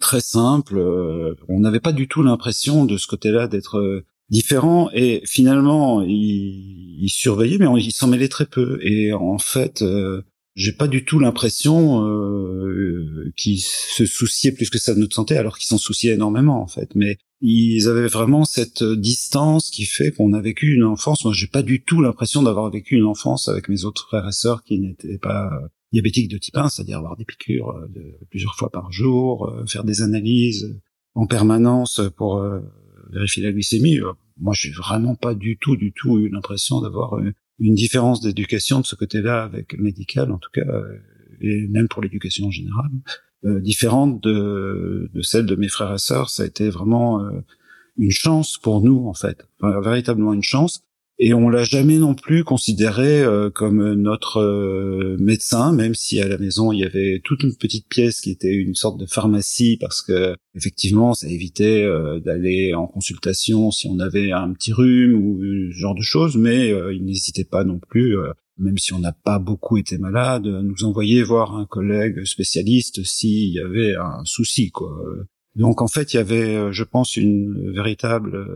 [0.00, 0.78] très simple.
[1.48, 7.58] On n'avait pas du tout l'impression de ce côté-là d'être différent et finalement ils, surveillaient
[7.58, 9.84] mais ils s'en mêlaient très peu et en fait
[10.56, 15.36] j'ai pas du tout l'impression euh, qu'ils se souciaient plus que ça de notre santé,
[15.36, 16.90] alors qu'ils s'en souciaient énormément en fait.
[16.96, 21.24] Mais ils avaient vraiment cette distance qui fait qu'on a vécu une enfance.
[21.24, 24.32] Moi, j'ai pas du tout l'impression d'avoir vécu une enfance avec mes autres frères et
[24.32, 25.50] sœurs qui n'étaient pas
[25.92, 29.66] diabétiques de type 1, c'est-à-dire avoir des piqûres euh, de plusieurs fois par jour, euh,
[29.66, 30.78] faire des analyses
[31.14, 32.60] en permanence pour euh,
[33.10, 33.98] vérifier la glycémie.
[34.38, 37.18] Moi, j'ai vraiment pas du tout, du tout eu l'impression d'avoir
[37.58, 40.98] une différence d'éducation de ce côté-là avec le médical, en tout cas, euh,
[41.40, 42.90] et même pour l'éducation en général,
[43.44, 46.30] euh, différente de, de celle de mes frères et sœurs.
[46.30, 47.40] Ça a été vraiment euh,
[47.96, 50.85] une chance pour nous, en fait, véritablement une chance.
[51.18, 56.28] Et on l'a jamais non plus considéré euh, comme notre euh, médecin, même si à
[56.28, 59.78] la maison il y avait toute une petite pièce qui était une sorte de pharmacie
[59.80, 65.14] parce que effectivement ça évitait euh, d'aller en consultation si on avait un petit rhume
[65.14, 68.16] ou ce genre de choses, mais il n'hésitait pas non plus,
[68.58, 73.54] même si on n'a pas beaucoup été malade, nous envoyer voir un collègue spécialiste s'il
[73.54, 74.90] y avait un souci quoi.
[75.54, 78.46] Donc en fait il y avait, je pense, une véritable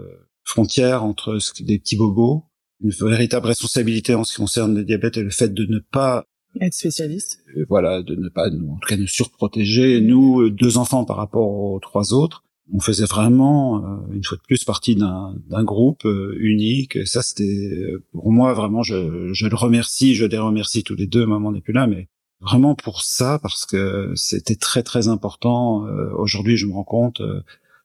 [0.45, 2.50] frontière entre des petits bobos
[2.83, 6.27] une véritable responsabilité en ce qui concerne le diabète et le fait de ne pas
[6.61, 7.41] être spécialiste.
[7.57, 10.01] Euh, voilà, de ne pas, en tout cas, nous surprotéger.
[10.01, 14.37] Nous, euh, deux enfants par rapport aux trois autres, on faisait vraiment, euh, une fois
[14.37, 16.07] de plus, partie d'un groupe
[16.39, 16.97] unique.
[16.97, 21.07] Et ça, c'était pour moi vraiment, je, je le remercie, je les remercie tous les
[21.07, 21.27] deux.
[21.27, 22.09] Maman n'est plus là, mais
[22.41, 25.85] vraiment pour ça parce que c'était très très important.
[26.17, 27.21] Aujourd'hui, je me rends compte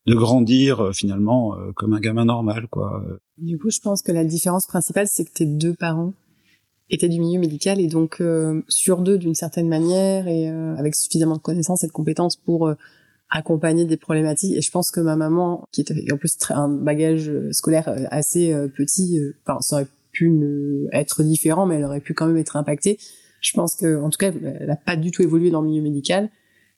[0.06, 3.04] de grandir euh, finalement euh, comme un gamin normal quoi.
[3.38, 6.13] Du coup, je pense que la différence principale c'est que tes deux parents
[6.89, 11.36] étaient du milieu médical et donc euh, sur deux d'une certaine manière et avec suffisamment
[11.36, 12.72] de connaissances et de compétences pour
[13.32, 14.56] accompagner des problématiques.
[14.56, 19.20] Et je pense que ma maman qui était en plus un bagage scolaire assez petit
[19.44, 23.00] enfin ça aurait pu être différent mais elle aurait pu quand même être impactée.
[23.41, 25.82] Je pense que en tout cas elle n'a pas du tout évolué dans le milieu
[25.82, 26.30] médical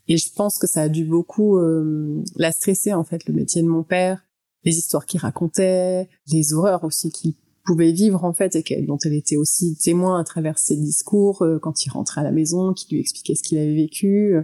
[0.08, 3.62] et je pense que ça a dû beaucoup euh, la stresser en fait, le métier
[3.62, 4.24] de mon père,
[4.64, 7.34] les histoires qu'il racontait, les horreurs aussi qu'il
[7.66, 11.60] pouvait vivre en fait et dont elle était aussi témoin à travers ses discours euh,
[11.60, 14.36] quand il rentrait à la maison, qui lui expliquait ce qu'il avait vécu.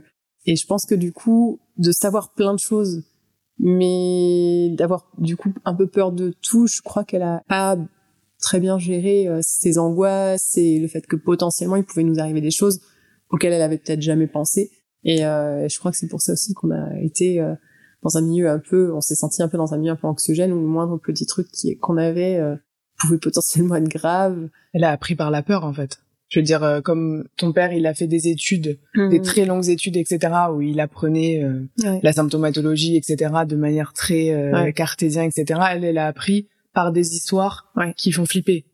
[0.45, 3.03] Et je pense que du coup, de savoir plein de choses,
[3.59, 7.77] mais d'avoir du coup un peu peur de tout, je crois qu'elle a pas
[8.39, 12.41] très bien géré euh, ses angoisses et le fait que potentiellement il pouvait nous arriver
[12.41, 12.81] des choses
[13.29, 14.69] auxquelles elle avait peut-être jamais pensé.
[15.05, 17.53] Et euh, je crois que c'est pour ça aussi qu'on a été euh,
[18.03, 20.07] dans un milieu un peu, on s'est senti un peu dans un milieu un peu
[20.07, 21.47] anxiogène où le moindre petit truc
[21.81, 22.55] qu'on avait euh,
[22.99, 24.49] pouvait potentiellement être grave.
[24.73, 25.99] Elle a appris par la peur en fait.
[26.29, 29.09] Je veux dire, comme ton père, il a fait des études, mmh.
[29.09, 31.45] des très longues études, etc., où il apprenait
[31.77, 34.73] la symptomatologie, etc., de manière très ouais.
[34.73, 35.59] cartésienne, etc.
[35.73, 38.65] Elle, elle a appris par des histoires qui font flipper.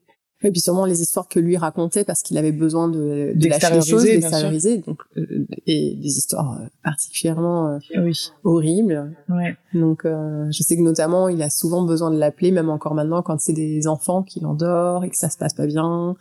[0.42, 3.74] Et puis sûrement les histoires que lui racontait parce qu'il avait besoin de, de lâcher
[3.74, 8.18] les choses, d'extérioriser, donc euh, et des histoires euh, particulièrement euh, oui.
[8.46, 9.18] horribles.
[9.28, 9.58] Ouais.
[9.74, 13.40] Donc je sais que notamment il a souvent besoin de l'appeler, même encore maintenant quand
[13.40, 16.16] c'est des enfants qu'il endort et que ça se passe pas bien.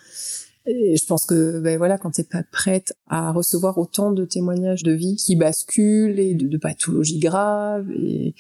[0.67, 4.83] Et je pense que ben voilà, quand t'es pas prête à recevoir autant de témoignages
[4.83, 8.35] de vie qui basculent et de, de pathologies graves et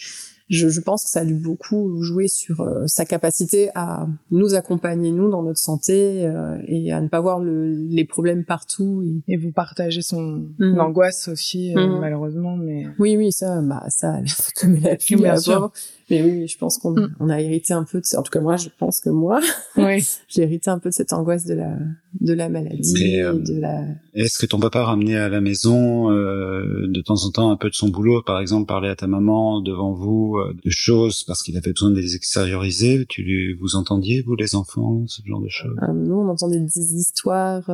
[0.48, 4.54] je, je, pense que ça a dû beaucoup jouer sur euh, sa capacité à nous
[4.54, 9.04] accompagner nous dans notre santé euh, et à ne pas voir le, les problèmes partout.
[9.28, 10.80] Et, vous partagez son mmh.
[10.80, 12.00] angoisse aussi mmh.
[12.00, 14.20] malheureusement, mais oui oui ça bah ça
[14.60, 15.70] comme elle a pu bien sûr.
[16.10, 17.16] Mais oui, je pense qu'on mm.
[17.20, 18.18] on a hérité un peu de ça.
[18.18, 19.40] En tout cas, moi, je pense que moi,
[19.76, 20.02] oui.
[20.28, 21.76] j'ai hérité un peu de cette angoisse de la
[22.20, 23.82] de la maladie, euh, de la.
[24.14, 27.68] Est-ce que ton papa ramenait à la maison euh, de temps en temps un peu
[27.68, 31.42] de son boulot, par exemple, parler à ta maman devant vous euh, de choses parce
[31.42, 35.40] qu'il avait besoin de les extérioriser Tu lui, vous entendiez vous les enfants, ce genre
[35.40, 35.76] de choses?
[35.82, 37.64] Euh, Nous, on entendait des histoires,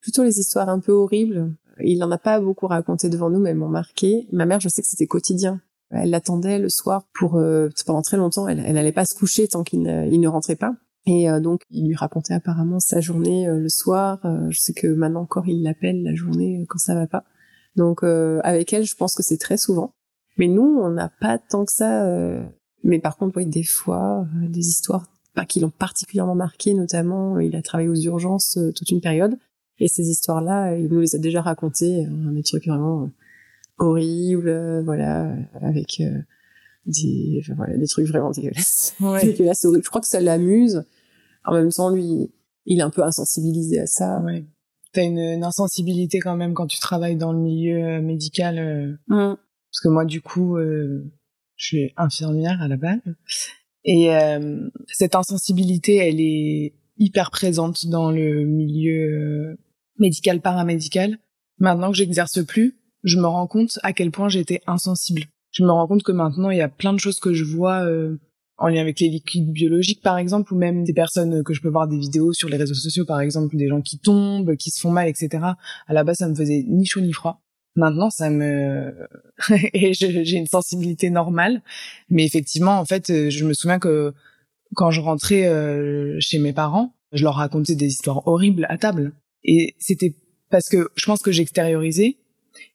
[0.00, 1.54] plutôt les histoires un peu horribles.
[1.82, 4.28] Il n'en a pas beaucoup raconté devant nous, mais elles m'ont marqué.
[4.32, 5.60] Ma mère, je sais que c'était quotidien
[5.94, 8.48] elle l'attendait le soir pour euh, pendant très longtemps.
[8.48, 10.74] Elle, elle allait pas se coucher tant qu'il ne, rentrait pas.
[11.06, 14.20] Et euh, donc, il lui racontait apparemment sa journée euh, le soir.
[14.50, 17.24] je sais que maintenant encore, il l'appelle la journée quand ça va pas.
[17.76, 19.94] Donc, avec elle, je pense que c'est très souvent.
[20.36, 22.06] Mais nous, on n'a pas tant que ça.
[22.82, 27.56] Mais par contre, oui, des fois, des histoires pas qui l'ont particulièrement marqué, notamment, il
[27.56, 29.36] a travaillé aux urgences toute une période.
[29.78, 33.10] Et ces histoires-là, il nous les a déjà racontées, des trucs vraiment
[33.78, 36.20] horrible, euh, voilà, avec euh,
[36.86, 38.94] des, voilà, des trucs vraiment dégueulasses.
[39.00, 39.24] Ouais.
[39.24, 40.84] dégueulasses, Je crois que ça l'amuse.
[41.44, 42.30] En même temps, lui,
[42.66, 44.20] il est un peu insensibilisé à ça.
[44.20, 44.44] Ouais.
[44.92, 48.98] T'as une, une insensibilité quand même quand tu travailles dans le milieu euh, médical.
[49.08, 49.34] Mmh.
[49.74, 53.00] Parce que moi, du coup, je suis infirmière à la base.
[53.84, 54.08] Et
[54.86, 59.58] cette insensibilité, elle est hyper présente dans le milieu
[59.98, 61.18] médical paramédical.
[61.58, 65.22] Maintenant que j'exerce plus, je me rends compte à quel point j'étais insensible.
[65.50, 67.84] Je me rends compte que maintenant, il y a plein de choses que je vois
[67.84, 68.18] euh,
[68.56, 71.68] en lien avec les liquides biologiques, par exemple, ou même des personnes que je peux
[71.68, 74.80] voir des vidéos sur les réseaux sociaux, par exemple, des gens qui tombent, qui se
[74.80, 75.28] font mal, etc.
[75.86, 77.43] À la base, ça me faisait ni chaud ni froid.
[77.76, 78.94] Maintenant, ça me
[79.72, 81.62] et j'ai une sensibilité normale,
[82.08, 84.14] mais effectivement, en fait, je me souviens que
[84.74, 89.12] quand je rentrais euh, chez mes parents, je leur racontais des histoires horribles à table,
[89.44, 90.14] et c'était
[90.50, 92.16] parce que je pense que j'extériorisais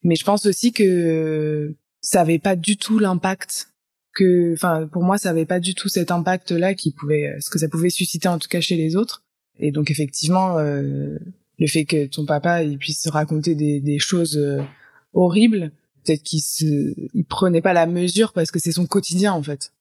[0.03, 3.69] mais je pense aussi que ça avait pas du tout l'impact
[4.13, 7.59] que, enfin, pour moi, ça avait pas du tout cet impact-là qui pouvait, ce que
[7.59, 9.23] ça pouvait susciter en tout cas chez les autres.
[9.59, 11.17] Et donc effectivement, euh,
[11.57, 14.37] le fait que ton papa il puisse raconter des, des choses
[15.13, 15.71] horribles,
[16.03, 16.65] peut-être qu'il se,
[17.13, 19.73] il prenait pas la mesure parce que c'est son quotidien en fait.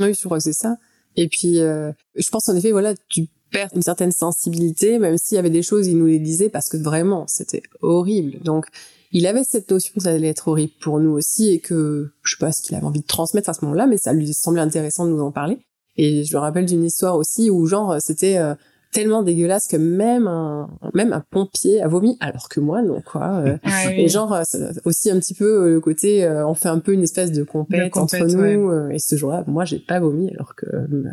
[0.00, 0.76] Oui, je crois que c'est ça.
[1.16, 5.36] Et puis, euh, je pense en effet, voilà, tu perds une certaine sensibilité, même s'il
[5.36, 8.40] y avait des choses, il nous les disait parce que vraiment, c'était horrible.
[8.42, 8.66] Donc,
[9.12, 12.30] il avait cette notion que ça allait être horrible pour nous aussi et que je
[12.30, 14.62] sais pas ce qu'il avait envie de transmettre à ce moment-là, mais ça lui semblait
[14.62, 15.58] intéressant de nous en parler.
[15.96, 18.54] Et je me rappelle d'une histoire aussi où genre c'était euh,
[18.92, 23.42] tellement dégueulasse que même un même un pompier a vomi alors que moi non quoi.
[23.44, 23.56] Euh.
[23.64, 24.42] Ah et genre euh,
[24.84, 28.18] aussi un petit peu le côté on fait un peu une espèce de compète, entre
[28.18, 30.66] nous et ce jour-là moi j'ai pas vomi alors que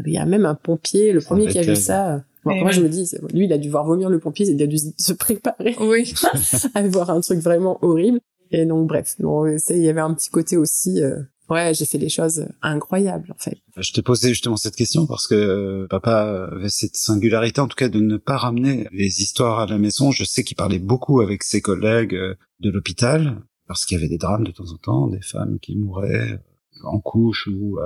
[0.05, 2.89] il y a même un pompier le premier qui a vu ça moi, je me
[2.89, 6.13] dis, lui, il a dû voir vomir le pompier, il a dû se préparer oui.
[6.73, 8.19] à voir un truc vraiment horrible.
[8.51, 11.01] Et donc, bref, il y avait un petit côté aussi.
[11.49, 13.57] Euh, ouais, j'ai fait des choses incroyables, en fait.
[13.77, 17.75] Je t'ai posé justement cette question parce que euh, papa avait cette singularité, en tout
[17.75, 20.11] cas, de ne pas ramener les histoires à la maison.
[20.11, 24.09] Je sais qu'il parlait beaucoup avec ses collègues euh, de l'hôpital parce qu'il y avait
[24.09, 26.39] des drames de temps en temps, des femmes qui mouraient
[26.83, 27.77] en couche ou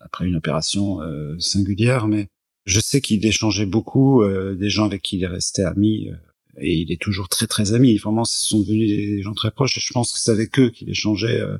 [0.00, 0.98] après une opération
[1.38, 2.28] singulière, mais
[2.66, 6.14] je sais qu'il échangeait beaucoup euh, des gens avec qui il est resté ami euh,
[6.60, 7.96] et il est toujours très très ami.
[7.96, 10.70] Vraiment, ce sont devenus des gens très proches et je pense que c'est avec eux
[10.70, 11.58] qu'il échangeait euh,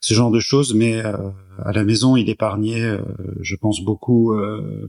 [0.00, 0.74] ce genre de choses.
[0.74, 2.98] Mais à la maison, il épargnait,
[3.40, 4.34] je pense beaucoup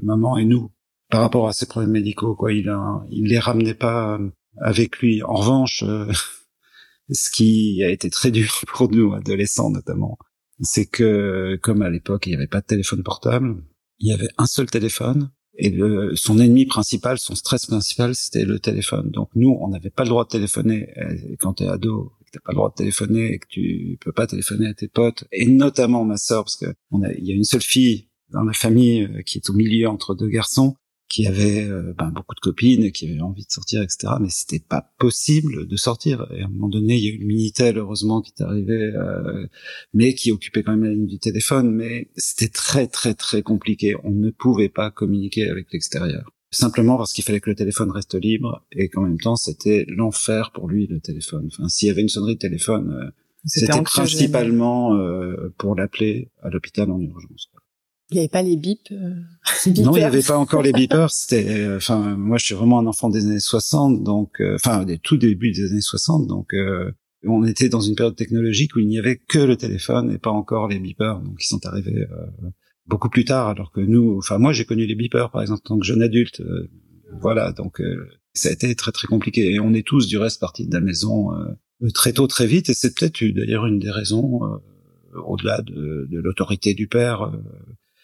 [0.02, 0.72] maman et nous
[1.10, 2.36] par rapport à ses problèmes médicaux.
[2.36, 4.18] Quoi, il a, il les ramenait pas
[4.58, 5.22] avec lui.
[5.24, 5.84] En revanche,
[7.12, 10.18] ce qui a été très dur pour nous adolescents notamment,
[10.62, 13.64] c'est que comme à l'époque il n'y avait pas de téléphone portable,
[14.00, 18.46] il y avait un seul téléphone et le, son ennemi principal, son stress principal, c'était
[18.46, 19.12] le téléphone.
[19.12, 20.88] Donc nous, on n'avait pas le droit de téléphoner.
[21.40, 24.68] Quand t'es ado, t'as pas le droit de téléphoner et que tu peux pas téléphoner
[24.68, 27.44] à tes potes, et notamment ma sœur, parce que on a, il y a une
[27.44, 30.76] seule fille dans la famille euh, qui est au milieu entre deux garçons,
[31.12, 34.14] qui avait euh, ben, beaucoup de copines, qui avaient envie de sortir, etc.
[34.22, 36.26] Mais c'était pas possible de sortir.
[36.32, 38.94] Et à un moment donné, il y a eu le Minitel, heureusement, qui est arrivé,
[38.96, 39.46] euh,
[39.94, 41.70] mais qui occupait quand même la ligne du téléphone.
[41.70, 43.96] Mais c'était très, très, très compliqué.
[44.06, 46.32] On ne pouvait pas communiquer avec l'extérieur.
[46.52, 50.52] Simplement parce qu'il fallait que le téléphone reste libre et qu'en même temps, c'était l'enfer
[50.54, 51.48] pour lui, le téléphone.
[51.48, 53.10] Enfin, s'il y avait une sonnerie de téléphone, euh,
[53.46, 54.96] c'était principalement
[55.58, 57.50] pour l'appeler à l'hôpital en urgence.
[58.12, 58.92] Il n'y avait pas les bips.
[58.92, 59.14] Euh,
[59.82, 61.12] non, il n'y avait pas encore les beepers.
[61.12, 64.84] C'était, euh, enfin, moi, je suis vraiment un enfant des années 60, donc, euh, enfin,
[64.84, 66.54] des tout débuts des années 60, donc,
[67.24, 70.32] on était dans une période technologique où il n'y avait que le téléphone et pas
[70.32, 72.08] encore les beepers, donc ils sont arrivés
[72.92, 75.70] beaucoup plus tard, alors que nous, enfin, moi, j'ai connu les beepers, par exemple, en
[75.70, 76.44] tant que jeune adulte.
[77.22, 77.82] voilà, donc,
[78.34, 79.52] ça a été très très compliqué.
[79.52, 81.30] Et on est tous, du reste, partis de la maison
[81.94, 84.42] très tôt, très vite, et c'est peut-être d'ailleurs une des raisons
[85.26, 87.32] au-delà de, de l'autorité du père,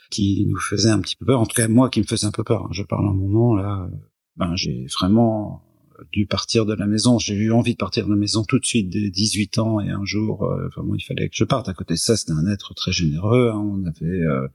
[0.09, 1.39] qui nous faisait un petit peu peur.
[1.39, 2.71] En tout cas, moi, qui me faisait un peu peur.
[2.71, 3.89] Je parle en mon nom, là.
[4.37, 5.63] Ben, j'ai vraiment
[6.11, 7.19] dû partir de la maison.
[7.19, 9.89] J'ai eu envie de partir de la maison tout de suite dès 18 ans et
[9.89, 11.69] un jour, euh, vraiment, il fallait que je parte.
[11.69, 13.49] À côté de ça, c'était un être très généreux.
[13.49, 13.59] Hein.
[13.59, 14.47] On avait, euh,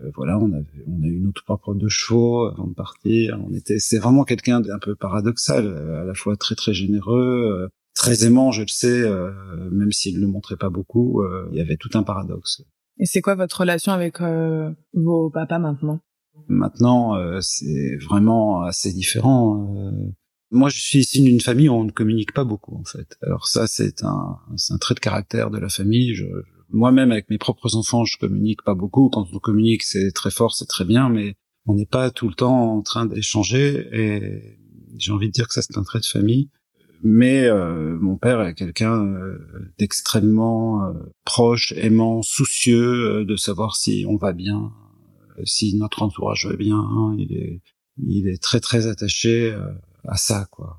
[0.00, 3.38] euh, voilà, on avait, on a eu notre propre de chevaux avant de partir.
[3.46, 8.24] On était, c'est vraiment quelqu'un d'un peu paradoxal, à la fois très très généreux, très
[8.24, 9.02] aimant, je le sais,
[9.70, 11.22] même s'il ne le montrait pas beaucoup.
[11.50, 12.62] il y avait tout un paradoxe.
[12.98, 16.00] Et c'est quoi votre relation avec euh, vos papas maintenant?
[16.48, 19.74] Maintenant, euh, c'est vraiment assez différent.
[19.76, 19.90] Euh.
[20.50, 23.16] Moi, je suis ici d'une famille où on ne communique pas beaucoup, en fait.
[23.22, 26.14] Alors ça, c'est un, c'est un trait de caractère de la famille.
[26.14, 26.26] Je,
[26.72, 29.08] moi-même, avec mes propres enfants, je communique pas beaucoup.
[29.10, 32.34] Quand on communique, c'est très fort, c'est très bien, mais on n'est pas tout le
[32.34, 33.88] temps en train d'échanger.
[33.92, 34.58] Et
[34.98, 36.50] j'ai envie de dire que ça, c'est un trait de famille
[37.02, 39.38] mais euh, mon père est quelqu'un euh,
[39.78, 40.92] d'extrêmement euh,
[41.24, 44.72] proche, aimant, soucieux de savoir si on va bien,
[45.44, 46.78] si notre entourage va bien.
[46.78, 47.16] Hein.
[47.18, 47.60] il est,
[47.98, 49.56] il est très très attaché
[50.04, 50.78] à ça, quoi.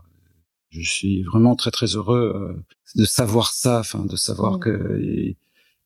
[0.69, 2.63] Je suis vraiment très très heureux
[2.95, 5.35] de savoir ça, enfin de savoir que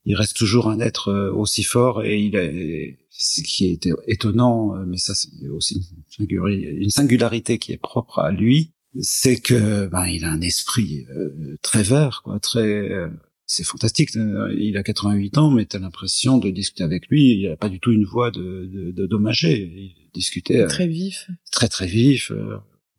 [0.07, 4.97] il, reste toujours un être aussi fort et il est ce qui est étonnant, mais
[4.97, 5.87] ça c'est aussi
[6.19, 11.57] une singularité qui est propre à lui, c'est que ben, il a un esprit euh,
[11.61, 13.09] très vert, quoi, très euh,
[13.45, 14.15] c'est fantastique.
[14.15, 17.39] Euh, il a 88 ans, mais t'as l'impression de discuter avec lui.
[17.39, 19.71] Il a pas du tout une voix de, de, de dommager.
[19.75, 22.31] Il discutait très vif, très très vif,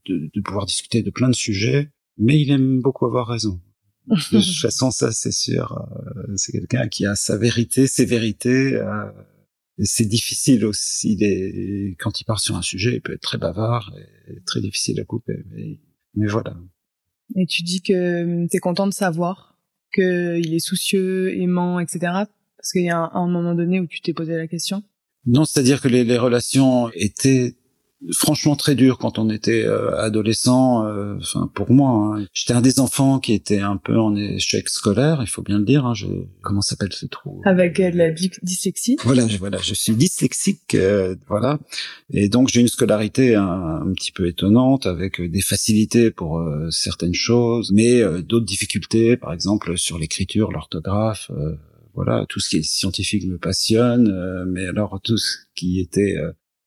[0.07, 1.91] de, de, pouvoir discuter de plein de sujets.
[2.17, 3.61] Mais il aime beaucoup avoir raison.
[4.33, 5.87] de toute façon, ça c'est sûr.
[6.37, 8.81] c'est quelqu'un qui a sa vérité, ses vérités.
[9.83, 11.17] c'est difficile aussi.
[11.19, 13.93] Il quand il part sur un sujet, il peut être très bavard
[14.29, 15.45] et très difficile à couper.
[15.51, 15.81] Mais
[16.15, 16.57] mais voilà.
[17.37, 19.57] Et tu dis que hum, tu es content de savoir
[19.95, 21.99] qu'il est soucieux, aimant, etc.
[22.57, 24.83] Parce qu'il y a un, moment donné où tu t'es posé la question?
[25.27, 27.55] Non, c'est-à-dire que les, les relations étaient
[28.13, 30.87] franchement très dur quand on était euh, adolescent.
[30.87, 32.27] Euh, enfin, pour moi, hein.
[32.33, 35.65] j'étais un des enfants qui était un peu en échec scolaire, il faut bien le
[35.65, 35.85] dire.
[35.85, 36.07] Hein, je...
[36.43, 37.41] Comment s'appelle ce trou?
[37.45, 38.97] Avec euh, la dyslexie.
[39.05, 40.77] Voilà, je, voilà, je suis dyslexique,
[41.29, 41.59] voilà,
[42.11, 47.73] et donc j'ai une scolarité un, petit peu étonnante avec des facilités pour certaines choses,
[47.73, 51.31] mais d'autres difficultés, par exemple sur l'écriture, l'orthographe.
[51.95, 56.17] voilà, tout ce qui est scientifique me passionne, mais alors tout ce qui était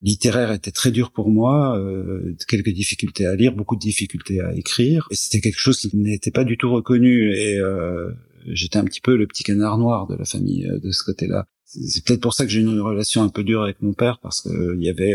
[0.02, 4.54] littéraire était très dur pour moi, euh, quelques difficultés à lire, beaucoup de difficultés à
[4.56, 8.12] écrire, c'était quelque chose qui n'était pas du tout reconnu, et euh,
[8.48, 11.46] j'étais un petit peu le petit canard noir de la famille euh, de ce côté-là.
[11.66, 14.42] C'est peut-être pour ça que j'ai une relation un peu dure avec mon père, parce
[14.42, 15.14] que il y avait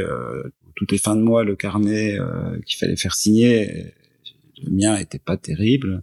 [0.75, 2.16] toutes les fins de mois le carnet
[2.64, 3.92] qu'il fallait faire signer.
[4.64, 6.03] Le mien était pas terrible.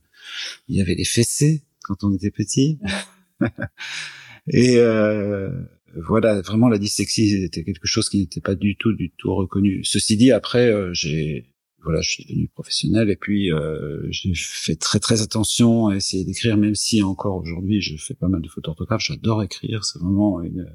[0.68, 2.78] Il y avait les fessées quand on était petit.
[4.48, 4.78] et
[5.96, 9.84] voilà, vraiment la dyslexie était quelque chose qui n'était pas du tout, du tout reconnu.
[9.84, 11.54] Ceci dit, après, euh, j'ai,
[11.84, 16.24] voilà, je suis devenu professionnel et puis euh, j'ai fait très très attention à essayer
[16.26, 19.04] d'écrire, même si encore aujourd'hui je fais pas mal de fautes orthographes.
[19.04, 20.68] J'adore écrire, c'est vraiment une,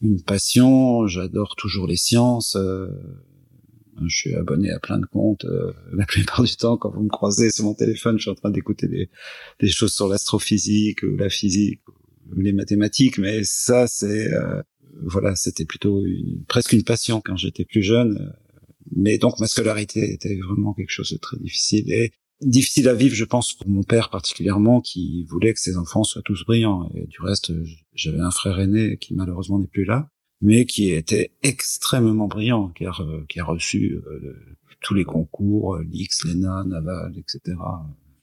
[0.00, 1.06] une passion.
[1.06, 2.56] J'adore toujours les sciences.
[2.56, 2.88] Euh,
[4.06, 5.46] je suis abonné à plein de comptes.
[5.92, 8.50] la plupart du temps, quand vous me croisez sur mon téléphone, je suis en train
[8.50, 9.08] d'écouter des,
[9.60, 11.80] des choses sur l'astrophysique ou la physique
[12.36, 14.62] les mathématiques, mais ça, c'est euh,
[15.02, 16.02] voilà, c'était plutôt
[16.48, 18.32] presque une passion quand j'étais plus jeune.
[18.94, 23.14] Mais donc ma scolarité était vraiment quelque chose de très difficile et difficile à vivre,
[23.14, 26.90] je pense, pour mon père particulièrement, qui voulait que ses enfants soient tous brillants.
[26.94, 27.52] Et du reste,
[27.94, 30.08] j'avais un frère aîné qui malheureusement n'est plus là,
[30.40, 32.92] mais qui était extrêmement brillant, qui a,
[33.28, 34.34] qui a reçu euh,
[34.80, 37.56] tous les concours, l'X, l'ENA, Naval, etc.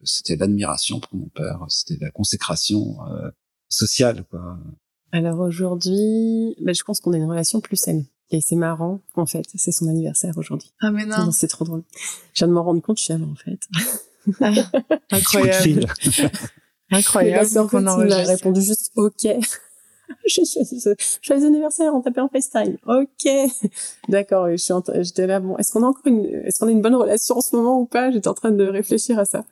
[0.04, 2.98] C'était l'admiration pour mon père, c'était la consécration.
[3.10, 3.32] Euh,
[3.72, 4.58] social quoi.
[5.12, 8.06] Alors aujourd'hui, ben, je pense qu'on a une relation plus saine.
[8.34, 10.72] Et c'est marrant, en fait, c'est son anniversaire aujourd'hui.
[10.80, 11.84] Ah mais non, c'est trop drôle.
[12.34, 13.68] Je viens de me rendre compte, je suis en fait.
[15.12, 15.88] Incroyable.
[16.92, 17.50] Incroyable.
[17.52, 19.28] Parce en fait, il a répondu juste OK.
[20.26, 20.44] je
[21.22, 22.78] suis anniversaire, on tapait en FaceTime.
[22.88, 23.32] Ok,
[24.10, 24.48] d'accord.
[24.56, 25.40] J'étais là.
[25.40, 27.80] Bon, est-ce qu'on a encore une, est-ce qu'on a une bonne relation en ce moment
[27.80, 28.12] ou pas?
[28.12, 29.46] J'étais en train de réfléchir à ça.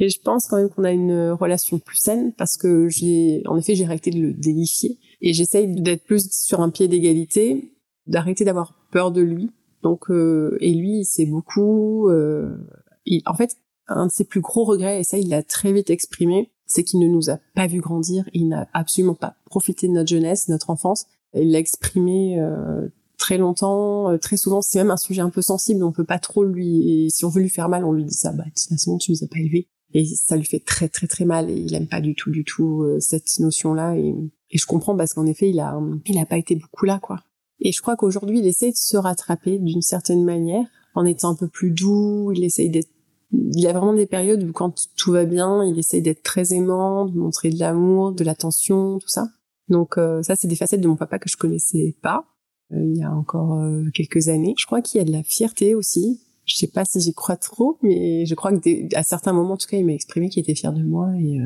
[0.00, 3.56] Et je pense quand même qu'on a une relation plus saine parce que j'ai, en
[3.58, 4.98] effet, j'ai arrêté de le délifier.
[5.20, 7.74] Et j'essaye d'être plus sur un pied d'égalité,
[8.06, 9.50] d'arrêter d'avoir peur de lui.
[9.82, 12.08] Donc, euh, et lui, c'est beaucoup.
[12.08, 12.56] Euh,
[13.04, 13.56] il, en fait,
[13.88, 17.00] un de ses plus gros regrets, et ça, il l'a très vite exprimé, c'est qu'il
[17.00, 18.28] ne nous a pas vu grandir.
[18.32, 21.06] Il n'a absolument pas profité de notre jeunesse, notre enfance.
[21.34, 22.88] Il l'a exprimé euh,
[23.18, 24.62] très longtemps, euh, très souvent.
[24.62, 25.84] C'est même un sujet un peu sensible.
[25.84, 27.04] On peut pas trop lui.
[27.04, 28.32] Et si on veut lui faire mal, on lui dit ça.
[28.32, 29.68] Bah, de toute façon, tu nous as pas élevés.
[29.94, 31.50] Et ça lui fait très très très mal.
[31.50, 33.96] Et il aime pas du tout du tout euh, cette notion-là.
[33.96, 34.14] Et,
[34.50, 37.20] et je comprends parce qu'en effet, il a il a pas été beaucoup là, quoi.
[37.60, 40.64] Et je crois qu'aujourd'hui, il essaie de se rattraper d'une certaine manière,
[40.94, 42.32] en étant un peu plus doux.
[42.34, 42.88] Il essaye d'être
[43.32, 47.06] il a vraiment des périodes où quand tout va bien, il essaye d'être très aimant,
[47.06, 49.28] de montrer de l'amour, de l'attention, tout ça.
[49.68, 52.24] Donc euh, ça, c'est des facettes de mon papa que je connaissais pas
[52.72, 53.62] euh, il y a encore
[53.94, 54.54] quelques années.
[54.58, 56.20] Je crois qu'il y a de la fierté aussi.
[56.50, 59.56] Je sais pas si j'y crois trop, mais je crois que à certains moments, en
[59.56, 61.38] tout cas, il m'a exprimé qu'il était fier de moi et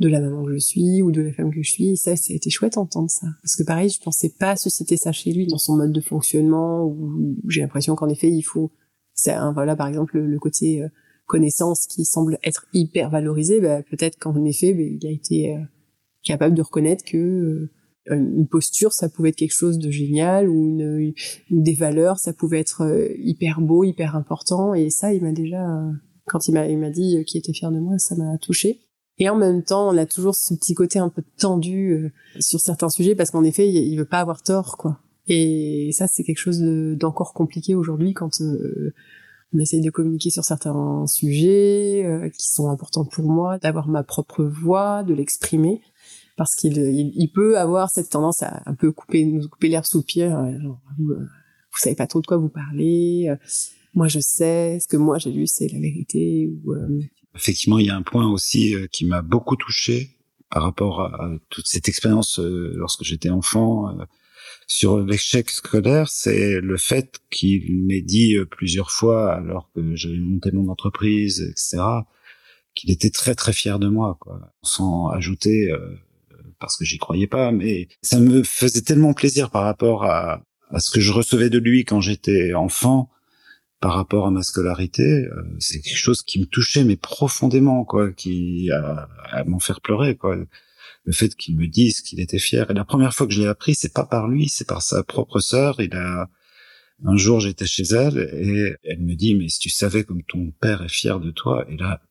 [0.00, 1.90] de la maman que je suis ou de la femme que je suis.
[1.90, 3.28] Et ça, c'était chouette d'entendre ça.
[3.42, 6.84] Parce que pareil, je pensais pas susciter ça chez lui dans son mode de fonctionnement
[6.84, 8.72] où j'ai l'impression qu'en effet, il faut
[9.16, 10.88] c'est voilà par exemple le, côté euh,
[11.24, 15.60] connaissance qui semble être hyper valorisé bah, peut-être qu'en effet bah, il a été euh,
[16.22, 17.70] capable de reconnaître que euh,
[18.10, 21.12] une posture ça pouvait être quelque chose de génial ou, une,
[21.50, 22.82] des valeurs ça pouvait être
[23.18, 24.74] hyper beau hyper important.
[24.74, 25.66] Et ça il m'a déjà
[26.26, 28.80] quand il m'a il m'a dit qu'il était fier de moi ça m'a touché
[29.18, 32.90] et en même temps on a toujours ce petit côté un peu tendu sur certains
[32.90, 35.00] sujets parce qu'en effet il, il veut pas avoir tort quoi.
[35.28, 38.94] Et ça, c'est quelque chose d'encore compliqué aujourd'hui quand euh,
[39.52, 44.04] on essaye de communiquer sur certains sujets euh, qui sont importants pour moi, d'avoir ma
[44.04, 45.80] propre voix, de l'exprimer,
[46.36, 49.98] parce qu'il il, peut avoir cette tendance à un peu couper, nous couper l'air sous
[49.98, 50.24] le pied.
[50.24, 53.28] Euh, genre, vous, vous savez pas trop de quoi vous parlez.
[53.94, 54.78] moi, je sais.
[54.80, 56.48] Ce que moi j'ai lu, c'est la vérité.
[56.64, 56.74] Ou,
[57.34, 60.16] Effectivement, il y a un point aussi qui m'a beaucoup touché
[60.50, 63.94] par rapport à, toute cette expérience lorsque j'étais enfant
[64.66, 70.18] sur l'échec scolaire, c'est le fait qu'il m'ait dit euh, plusieurs fois, alors que j'avais
[70.18, 71.82] monté mon entreprise, etc.,
[72.74, 74.52] qu'il était très très fier de moi, quoi.
[74.62, 75.94] Sans ajouter, euh,
[76.60, 80.80] parce que j'y croyais pas, mais ça me faisait tellement plaisir par rapport à, à
[80.80, 83.10] ce que je recevais de lui quand j'étais enfant,
[83.80, 88.10] par rapport à ma scolarité, euh, c'est quelque chose qui me touchait mais profondément, quoi,
[88.12, 90.36] qui à, m'en faire pleurer, quoi
[91.06, 92.68] le fait qu'il me dise qu'il était fier.
[92.70, 95.04] Et la première fois que je l'ai appris, c'est pas par lui, c'est par sa
[95.04, 95.80] propre sœur.
[95.80, 96.28] Il a
[97.04, 100.50] un jour, j'étais chez elle et elle me dit, mais si tu savais comme ton
[100.60, 102.02] père est fier de toi, et là,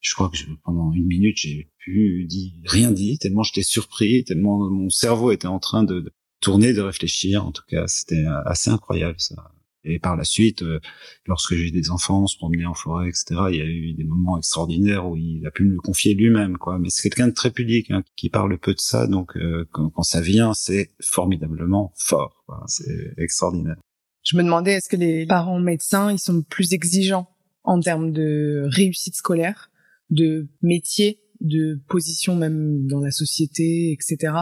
[0.00, 2.28] je crois que pendant une minute, j'ai pu
[2.64, 6.80] rien dit, tellement j'étais surpris, tellement mon cerveau était en train de, de tourner, de
[6.80, 7.44] réfléchir.
[7.44, 9.50] En tout cas, c'était assez incroyable ça.
[9.84, 10.80] Et par la suite, euh,
[11.26, 13.24] lorsque j'ai eu des enfants, on se promenait en forêt, etc.
[13.50, 16.56] Il y a eu des moments extraordinaires où il a pu me le confier lui-même,
[16.56, 16.78] quoi.
[16.78, 19.90] Mais c'est quelqu'un de très pudique, hein, qui parle peu de ça, donc euh, quand,
[19.90, 22.44] quand, ça vient, c'est formidablement fort.
[22.66, 23.76] C'est extraordinaire.
[24.24, 27.28] Je me demandais, est-ce que les parents médecins, ils sont plus exigeants
[27.62, 29.70] en termes de réussite scolaire,
[30.08, 34.32] de métier, de position même dans la société, etc.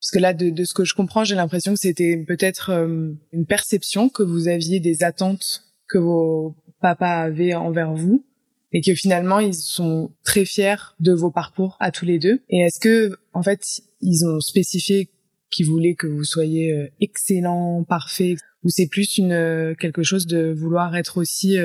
[0.00, 3.12] Parce que là, de, de ce que je comprends, j'ai l'impression que c'était peut-être euh,
[3.32, 8.24] une perception que vous aviez des attentes que vos papas avaient envers vous
[8.72, 12.40] et que finalement ils sont très fiers de vos parcours à tous les deux.
[12.48, 13.62] Et est-ce que en fait
[14.00, 15.10] ils ont spécifié
[15.50, 20.26] qu'ils voulaient que vous soyez euh, excellent, parfait, ou c'est plus une euh, quelque chose
[20.26, 21.58] de vouloir être aussi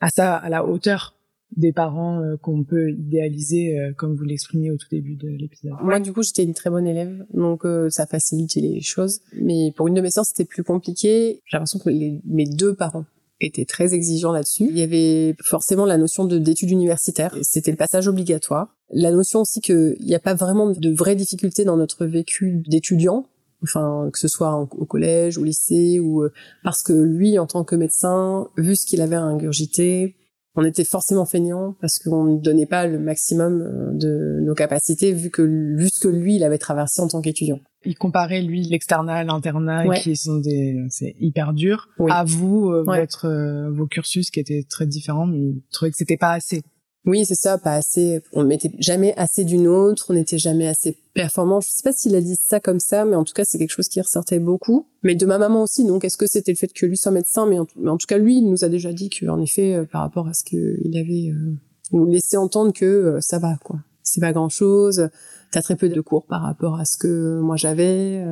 [0.00, 1.16] à ça à la hauteur?
[1.56, 5.72] Des parents euh, qu'on peut idéaliser, euh, comme vous l'exprimiez au tout début de l'épisode.
[5.82, 9.20] Moi, du coup, j'étais une très bonne élève, donc euh, ça facilitait les choses.
[9.40, 11.42] Mais pour une de mes sœurs, c'était plus compliqué.
[11.46, 13.04] J'ai l'impression que mes deux parents
[13.40, 14.68] étaient très exigeants là-dessus.
[14.70, 17.36] Il y avait forcément la notion de d'études universitaires.
[17.42, 18.76] C'était le passage obligatoire.
[18.90, 23.26] La notion aussi qu'il n'y a pas vraiment de vraies difficultés dans notre vécu d'étudiant
[23.64, 26.26] enfin que ce soit au collège, au lycée, ou
[26.64, 30.16] parce que lui, en tant que médecin, vu ce qu'il avait à ingurgiter,
[30.54, 35.12] on était forcément feignant parce qu'on ne donnait pas le maximum euh, de nos capacités
[35.12, 37.60] vu que vu ce que lui il avait traversé en tant qu'étudiant.
[37.84, 43.26] Il comparait lui l'externat, l'internat qui sont des c'est hyper dur à vous euh, votre
[43.26, 46.62] euh, vos cursus qui étaient très différents mais il trouvait que c'était pas assez.
[47.04, 48.20] Oui, c'est ça, pas assez.
[48.32, 51.60] On mettait jamais assez d'une autre, on n'était jamais assez performant.
[51.60, 53.72] Je sais pas s'il a dit ça comme ça, mais en tout cas, c'est quelque
[53.72, 54.86] chose qui ressortait beaucoup.
[55.02, 57.46] Mais de ma maman aussi, donc est-ce que c'était le fait que lui soit médecin,
[57.46, 60.28] mais en, tout cas, lui, il nous a déjà dit qu'en effet, euh, par rapport
[60.28, 61.54] à ce qu'il avait euh,
[61.90, 63.80] nous laissé entendre que euh, ça va, quoi.
[64.04, 65.08] C'est pas grand-chose.
[65.50, 68.24] T'as très peu de cours par rapport à ce que moi j'avais.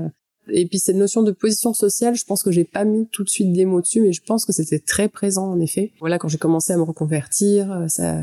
[0.49, 3.29] Et puis cette notion de position sociale, je pense que j'ai pas mis tout de
[3.29, 5.93] suite des mots dessus, mais je pense que c'était très présent en effet.
[6.01, 8.21] Voilà, quand j'ai commencé à me reconvertir, ça,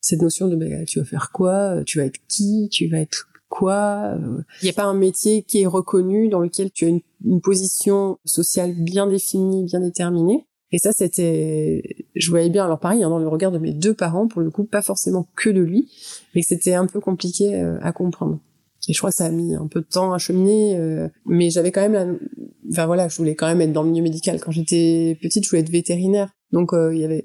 [0.00, 3.28] cette notion de bah, tu vas faire quoi, tu vas être qui, tu vas être
[3.48, 4.16] quoi.
[4.62, 8.18] Il n'y a pas un métier qui est reconnu dans lequel tu as une, position
[8.24, 10.46] sociale bien définie, bien déterminée.
[10.72, 13.92] Et ça, c'était, je voyais bien, alors pareil, hein, dans le regard de mes deux
[13.92, 15.90] parents, pour le coup, pas forcément que de lui,
[16.34, 18.38] mais c'était un peu compliqué euh, à comprendre.
[18.88, 21.50] Et je crois que ça a mis un peu de temps à cheminer, euh, mais
[21.50, 22.06] j'avais quand même la...
[22.70, 24.40] Enfin voilà, je voulais quand même être dans le milieu médical.
[24.40, 26.30] Quand j'étais petite, je voulais être vétérinaire.
[26.52, 27.24] Donc euh, il y avait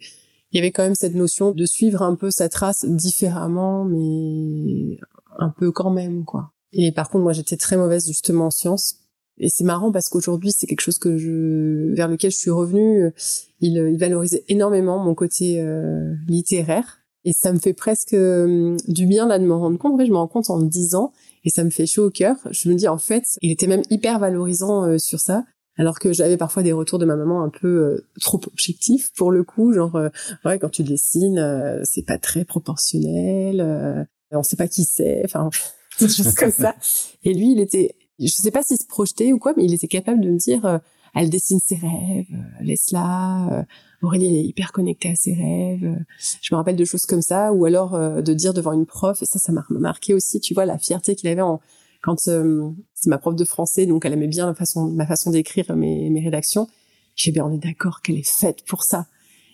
[0.56, 4.98] il y avait quand même cette notion de suivre un peu sa trace différemment, mais
[5.38, 6.54] un peu quand même, quoi.
[6.72, 8.96] Et par contre, moi, j'étais très mauvaise justement en sciences.
[9.38, 13.12] Et c'est marrant parce qu'aujourd'hui, c'est quelque chose que je, vers lequel je suis revenue.
[13.60, 17.00] Il, il valorisait énormément mon côté euh, littéraire.
[17.26, 19.92] Et ça me fait presque euh, du bien là de me rendre compte.
[19.92, 21.12] En vrai, je me rends compte en me disant,
[21.44, 22.38] et ça me fait chaud au cœur.
[22.52, 25.44] Je me dis en fait, il était même hyper valorisant euh, sur ça.
[25.78, 29.32] Alors que j'avais parfois des retours de ma maman un peu euh, trop objectifs pour
[29.32, 30.10] le coup, genre euh,
[30.46, 35.50] ouais quand tu dessines euh, c'est pas très proportionnel, on sait pas qui c'est, enfin
[36.00, 36.76] des choses comme ça.
[37.24, 39.88] Et lui il était, je sais pas s'il se projetait ou quoi, mais il était
[39.88, 40.80] capable de me dire
[41.14, 42.26] elle dessine ses rêves,
[42.62, 43.66] laisse-la.
[44.02, 45.98] Aurélie est hyper connectée à ses rêves.
[46.42, 49.26] Je me rappelle de choses comme ça, ou alors de dire devant une prof et
[49.26, 51.60] ça ça m'a marqué aussi, tu vois la fierté qu'il avait en
[52.06, 55.32] quand euh, c'est ma prof de français, donc elle aimait bien la façon, ma façon
[55.32, 56.68] d'écrire mes, mes rédactions.
[57.16, 59.08] J'ai bien, on est d'accord qu'elle est faite pour ça.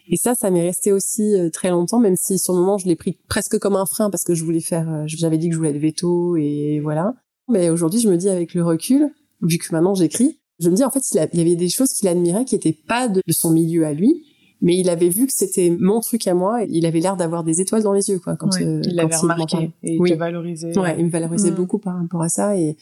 [0.10, 2.88] Et ça, ça m'est resté aussi euh, très longtemps, même si sur le moment je
[2.88, 5.54] l'ai pris presque comme un frein parce que je voulais faire, euh, j'avais dit que
[5.54, 7.14] je voulais être veto et voilà.
[7.48, 9.08] Mais aujourd'hui, je me dis avec le recul,
[9.42, 12.10] vu que maintenant j'écris, je me dis en fait il, y avait des choses qu'il
[12.10, 14.26] admirait qui n'étaient pas de, son milieu à lui,
[14.62, 16.64] mais il avait vu que c'était mon truc à moi.
[16.64, 18.36] Et il avait l'air d'avoir des étoiles dans les yeux, quoi.
[18.36, 20.78] Quand, euh, il l'avait remarqué et il te valorisait.
[20.78, 21.56] Ouais, il me valorisait mm.
[21.56, 22.78] beaucoup par rapport à ça et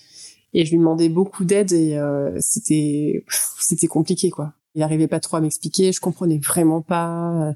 [0.51, 3.23] et je lui demandais beaucoup d'aide et euh, c'était
[3.59, 4.53] c'était compliqué, quoi.
[4.75, 7.53] Il arrivait pas trop à m'expliquer, je comprenais vraiment pas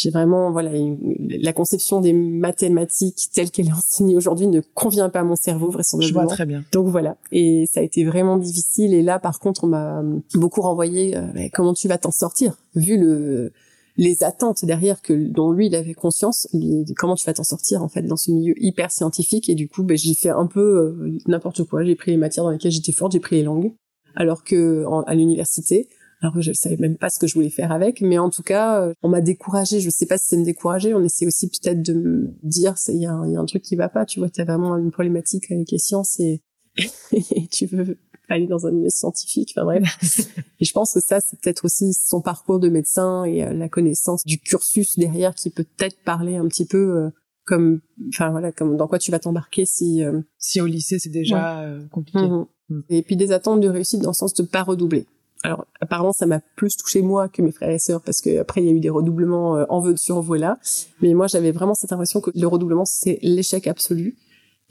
[0.00, 5.20] j'ai vraiment voilà la conception des mathématiques telle qu'elle est enseignée aujourd'hui ne convient pas
[5.20, 6.22] à mon cerveau vraisemblablement.
[6.22, 6.64] Je vois très bien.
[6.72, 7.16] Donc voilà.
[7.32, 8.94] Et ça a été vraiment difficile.
[8.94, 10.02] Et là par contre on m'a
[10.34, 13.52] beaucoup renvoyé euh, comment tu vas t'en sortir vu le
[13.96, 16.48] les attentes derrière que dont lui il avait conscience
[16.96, 19.48] comment tu vas t'en sortir en fait dans ce milieu hyper scientifique.
[19.48, 21.84] Et du coup ben, j'ai fait un peu euh, n'importe quoi.
[21.84, 23.72] J'ai pris les matières dans lesquelles j'étais forte j'ai pris les langues.
[24.16, 25.88] Alors que à l'université
[26.20, 28.82] alors je savais même pas ce que je voulais faire avec, mais en tout cas,
[28.82, 29.80] euh, on m'a découragé.
[29.80, 30.94] Je sais pas si c'est me décourager.
[30.94, 34.04] On essaie aussi peut-être de me dire, il y, a un truc qui va pas.
[34.04, 36.42] Tu vois, tu as vraiment une problématique avec les sciences et,
[37.12, 37.96] et tu veux
[38.28, 39.54] aller dans un milieu scientifique.
[39.56, 40.28] Enfin bref.
[40.60, 43.70] et je pense que ça, c'est peut-être aussi son parcours de médecin et euh, la
[43.70, 46.98] connaissance du cursus derrière qui peut peut-être parler un petit peu.
[46.98, 47.10] Euh,
[47.46, 50.02] comme enfin voilà comme dans quoi tu vas t'embarquer si
[50.38, 52.80] si au lycée c'est déjà compliqué mmh mmh.
[52.90, 55.06] et puis des attentes de réussite dans le sens de pas redoubler
[55.42, 58.60] alors apparemment ça m'a plus touché moi que mes frères et sœurs parce que après
[58.60, 60.56] il y a eu des redoublements euh, en vœu de survoi
[61.00, 64.16] mais moi j'avais vraiment cette impression que le redoublement c'est l'échec absolu.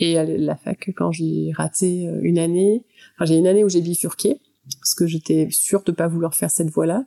[0.02, 3.70] Et à la fac quand j'ai raté euh, une année enfin j'ai une année où
[3.70, 4.40] j'ai bifurqué
[4.80, 7.06] parce que j'étais sûre de pas vouloir faire cette voie là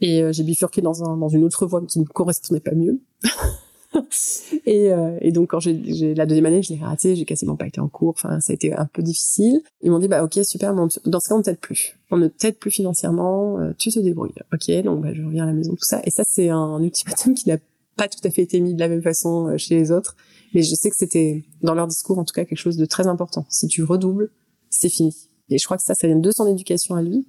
[0.00, 3.00] et euh, j'ai bifurqué dans un dans une autre voie qui ne correspondait pas mieux
[4.66, 7.66] et, euh, et, donc quand j'ai la deuxième année, je l'ai raté, j'ai quasiment pas
[7.66, 8.10] été en cours.
[8.10, 9.60] Enfin, ça a été un peu difficile.
[9.82, 12.56] Ils m'ont dit bah ok super, dans ce cas on t'aide plus, on ne t'aide
[12.56, 14.34] plus financièrement, euh, tu te débrouilles.
[14.52, 16.00] Ok, donc bah, je reviens à la maison tout ça.
[16.04, 17.58] Et ça c'est un ultimatum qui n'a
[17.96, 20.16] pas tout à fait été mis de la même façon euh, chez les autres,
[20.54, 23.06] mais je sais que c'était dans leur discours en tout cas quelque chose de très
[23.06, 23.46] important.
[23.48, 24.30] Si tu redoubles,
[24.70, 25.14] c'est fini.
[25.48, 27.26] Et je crois que ça, ça vient de son éducation à lui,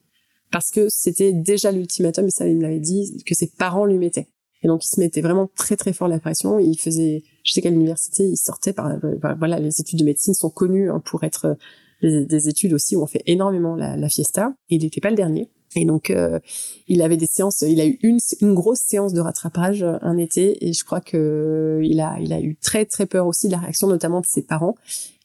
[0.51, 3.97] parce que c'était déjà l'ultimatum, et ça il me l'avait dit, que ses parents lui
[3.97, 4.27] mettaient.
[4.63, 6.59] Et donc, il se mettait vraiment très, très fort la pression.
[6.59, 8.91] Il faisait, je sais qu'à l'université, il sortait par,
[9.37, 11.57] voilà, les études de médecine sont connues hein, pour être
[12.03, 14.53] euh, des, études aussi où on fait énormément la, fiesta.
[14.69, 15.49] Il n'était pas le dernier.
[15.75, 16.39] Et donc, euh,
[16.87, 17.61] il avait des séances.
[17.61, 21.81] Il a eu une, grosse séance de rattrapage euh, un été, et je crois que
[21.83, 24.41] il a, il a eu très très peur aussi de la réaction, notamment de ses
[24.41, 24.75] parents.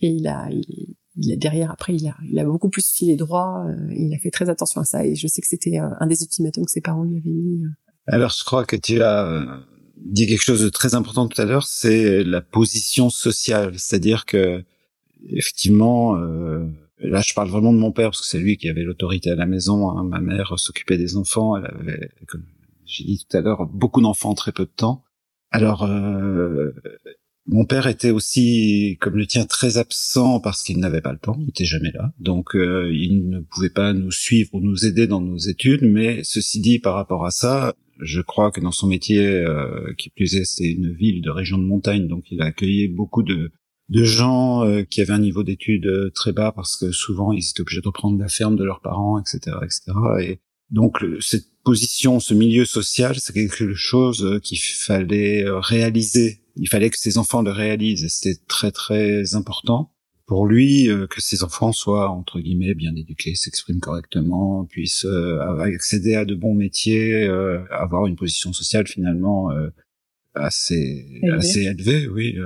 [0.00, 3.64] Et il a, il, a derrière après, il a, il a beaucoup plus filé droit.
[3.96, 5.06] il a fait très attention à ça.
[5.06, 7.62] Et je sais que c'était un des ultimatums que ses parents lui avaient mis
[8.06, 9.46] alors, je crois que tu as euh,
[9.96, 14.64] dit quelque chose de très important tout à l'heure, c'est la position sociale, c'est-à-dire que
[15.28, 16.66] effectivement, euh,
[16.98, 19.36] là, je parle vraiment de mon père parce que c'est lui qui avait l'autorité à
[19.36, 19.90] la maison.
[19.90, 20.04] Hein.
[20.04, 22.44] Ma mère s'occupait des enfants, elle avait, comme
[22.84, 25.04] j'ai dit tout à l'heure, beaucoup d'enfants très peu de temps.
[25.50, 26.72] Alors, euh,
[27.46, 31.36] mon père était aussi, comme le tien, très absent parce qu'il n'avait pas le temps,
[31.40, 32.12] il était jamais là.
[32.18, 35.82] Donc, euh, il ne pouvait pas nous suivre ou nous aider dans nos études.
[35.82, 40.10] Mais ceci dit, par rapport à ça, je crois que dans son métier, euh, qui
[40.10, 43.52] plus est, c'est une ville de région de montagne, donc il a accueilli beaucoup de,
[43.88, 47.48] de gens euh, qui avaient un niveau d'études euh, très bas parce que souvent ils
[47.48, 49.82] étaient obligés de reprendre la ferme de leurs parents, etc., etc.
[50.20, 50.40] Et
[50.70, 56.40] donc cette position, ce milieu social, c'est quelque chose qu'il fallait réaliser.
[56.56, 59.91] Il fallait que ces enfants le réalisent, c'était très très important
[60.32, 65.06] pour lui que ses enfants soient entre guillemets bien éduqués, s'expriment correctement, puissent
[65.60, 67.26] accéder à de bons métiers,
[67.70, 69.50] avoir une position sociale finalement
[70.34, 72.36] assez assez élevée, oui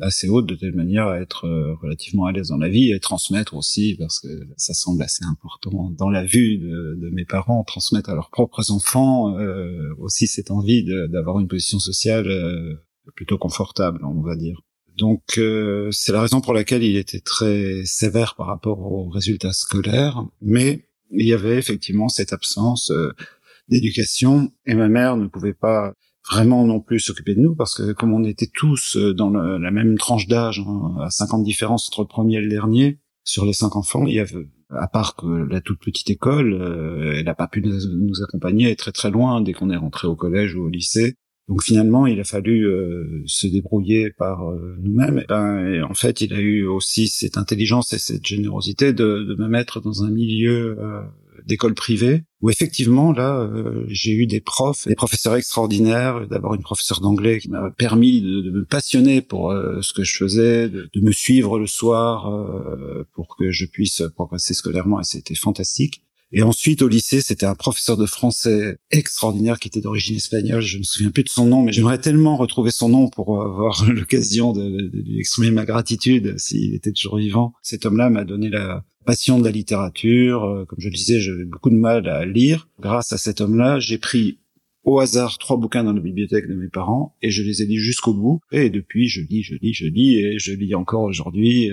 [0.00, 3.00] assez haute de telle manière à être euh, relativement à l'aise dans la vie et
[3.00, 7.64] transmettre aussi parce que ça semble assez important dans la vue de, de mes parents
[7.64, 12.74] transmettre à leurs propres enfants euh, aussi cette envie d'avoir une position sociale euh,
[13.14, 14.60] plutôt confortable on va dire
[14.96, 15.40] donc
[15.90, 20.88] c'est la raison pour laquelle il était très sévère par rapport aux résultats scolaires mais
[21.10, 22.92] il y avait effectivement cette absence
[23.68, 25.92] d'éducation et ma mère ne pouvait pas
[26.30, 29.70] vraiment non plus s'occuper de nous parce que comme on était tous euh, dans la
[29.70, 33.52] même tranche d'âge, hein, à 50 différences entre le premier et le dernier, sur les
[33.52, 37.34] cinq enfants, il y avait, à part que la toute petite école, euh, elle n'a
[37.34, 40.68] pas pu nous, accompagner très très loin dès qu'on est rentré au collège ou au
[40.68, 41.16] lycée.
[41.48, 45.24] Donc finalement, il a fallu euh, se débrouiller par nous-mêmes.
[45.28, 49.48] Ben, en fait, il a eu aussi cette intelligence et cette générosité de, de me
[49.48, 50.76] mettre dans un milieu
[51.46, 56.26] d'école privée où effectivement là euh, j'ai eu des profs, des professeurs extraordinaires.
[56.28, 60.16] D'abord une professeure d'anglais qui m'a permis de, me passionner pour euh, ce que je
[60.16, 65.34] faisais, de, me suivre le soir euh, pour que je puisse progresser scolairement et c'était
[65.34, 66.02] fantastique.
[66.32, 70.60] Et ensuite, au lycée, c'était un professeur de français extraordinaire qui était d'origine espagnole.
[70.60, 73.84] Je me souviens plus de son nom, mais j'aimerais tellement retrouver son nom pour avoir
[73.90, 77.52] l'occasion de, lui exprimer ma gratitude s'il était toujours vivant.
[77.62, 80.44] Cet homme-là m'a donné la, passion de la littérature.
[80.44, 82.68] Euh, comme je le disais, j'avais beaucoup de mal à lire.
[82.78, 84.40] Grâce à cet homme-là, j'ai pris
[84.84, 87.80] au hasard trois bouquins dans la bibliothèque de mes parents et je les ai lus
[87.80, 88.40] jusqu'au bout.
[88.52, 91.70] Et depuis, je lis, je lis, je lis et je lis encore aujourd'hui.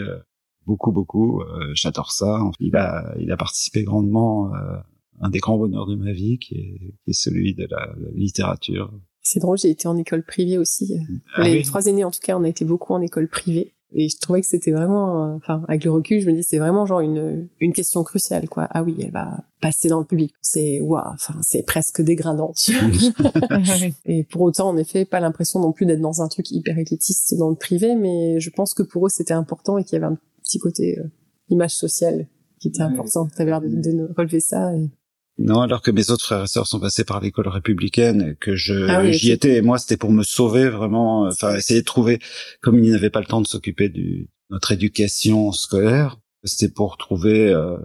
[0.64, 1.42] Euh, beaucoup, beaucoup.
[1.42, 2.40] Euh, J'adore ça.
[2.60, 4.86] Il a, il a participé grandement à
[5.22, 8.92] un des grands bonheurs de ma vie, qui est, qui est celui de la, littérature.
[9.22, 10.98] C'est drôle, j'ai été en école privée aussi.
[11.36, 13.74] Ah les trois aînés, en tout cas, on a été beaucoup en école privée.
[13.96, 16.58] Et je trouvais que c'était vraiment, euh, enfin, avec le recul, je me dis c'est
[16.58, 18.68] vraiment genre une une question cruciale, quoi.
[18.72, 20.34] Ah oui, elle va passer dans le public.
[20.42, 22.54] C'est waouh, enfin, c'est presque dégradant.
[24.06, 27.38] et pour autant, en effet, pas l'impression non plus d'être dans un truc hyper élitiste
[27.38, 30.12] dans le privé, mais je pense que pour eux c'était important et qu'il y avait
[30.12, 31.04] un petit côté euh,
[31.50, 32.28] image sociale
[32.60, 33.28] qui était important.
[33.28, 34.76] T'avais l'air de, de, relever ça.
[34.76, 34.90] Et...
[35.38, 38.88] Non, alors que mes autres frères et sœurs sont passés par l'école républicaine que je
[38.88, 42.20] ah j'y étais et moi c'était pour me sauver vraiment, enfin essayer de trouver
[42.62, 47.50] comme ils n'avaient pas le temps de s'occuper de notre éducation scolaire, c'était pour trouver
[47.50, 47.78] euh,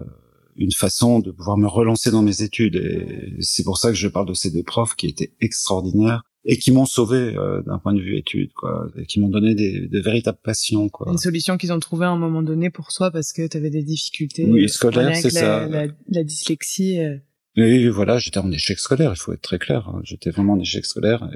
[0.57, 4.07] une façon de pouvoir me relancer dans mes études et c'est pour ça que je
[4.07, 7.93] parle de ces deux profs qui étaient extraordinaires et qui m'ont sauvé euh, d'un point
[7.93, 11.57] de vue études quoi et qui m'ont donné des, de véritables passions quoi une solution
[11.57, 14.45] qu'ils ont trouvé à un moment donné pour soi parce que tu avais des difficultés
[14.45, 17.17] oui scolaires c'est ça la, la dyslexie euh,
[17.57, 19.89] oui, voilà, j'étais en échec scolaire, il faut être très clair.
[19.89, 19.99] Hein.
[20.03, 21.29] J'étais vraiment en échec scolaire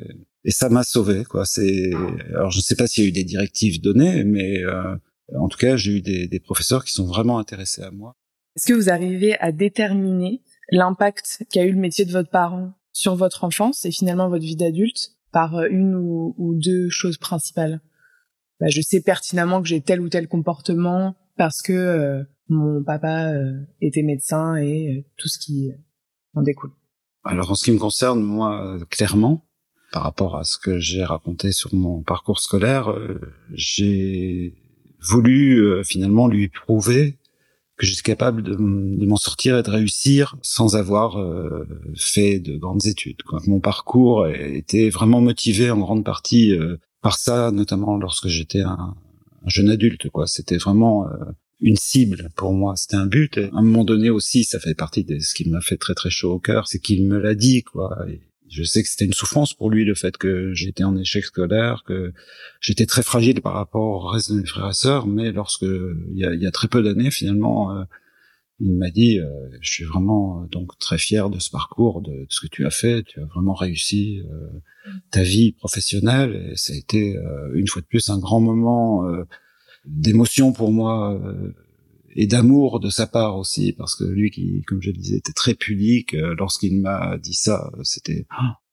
[0.45, 1.43] et, ça m'a sauvé, quoi.
[1.43, 1.91] C'est,
[2.30, 4.95] alors je ne sais pas s'il y a eu des directives données, mais euh,
[5.36, 8.16] en tout cas, j'ai eu des, des, professeurs qui sont vraiment intéressés à moi.
[8.55, 12.74] Est-ce que vous arrivez à déterminer l'impact qu'a eu le métier de votre parent?
[12.94, 17.82] Sur votre enfance et finalement votre vie d'adulte par euh, une ou, deux choses principales?
[18.62, 23.34] Bah, Je sais pertinemment que j'ai tel ou tel comportement parce que euh, mon papa
[23.82, 25.72] était médecin et tout ce qui
[26.36, 26.72] découle.
[27.24, 29.46] Alors en ce qui me concerne, moi, clairement,
[29.94, 33.22] par rapport à ce que j'ai raconté sur mon parcours scolaire, euh,
[33.54, 34.56] j'ai
[35.00, 37.20] voulu euh, finalement lui prouver
[37.84, 42.86] que j'étais capable de, m'en sortir et de réussir sans avoir euh, fait de grandes
[42.86, 43.22] études.
[43.24, 43.40] Quoi.
[43.48, 46.54] Mon parcours était vraiment motivé en grande partie
[47.02, 48.96] par ça, notamment lorsque j'étais un,
[49.44, 50.10] un, jeune adulte.
[50.10, 51.08] Quoi, c'était vraiment
[51.60, 53.38] une cible pour moi, c'était un but.
[53.38, 56.10] À un moment donné aussi, ça fait partie de ce qui m'a fait très très
[56.10, 57.98] chaud au cœur, c'est qu'il me l'a dit, quoi.
[58.54, 61.84] Je sais que c'était une souffrance pour lui le fait que j'étais en échec scolaire,
[61.86, 62.14] que
[62.62, 66.18] j'étais très fragile par rapport au reste de mes frères et sœurs, mais lorsque il
[66.18, 67.84] y a, y a très peu d'années finalement, euh,
[68.60, 69.28] il m'a dit euh,
[69.60, 72.70] je suis vraiment euh, donc très fier de ce parcours, de, ce que tu as
[72.70, 74.22] fait, tu as vraiment réussi
[75.10, 77.16] ta vie professionnelle et ça a été
[77.54, 79.06] une fois de plus un grand moment
[79.86, 81.20] d'émotion pour moi
[82.16, 85.34] et d'amour de sa part aussi parce que lui qui comme je le disais était
[85.34, 88.26] très pudique euh, lorsqu'il m'a dit ça c'était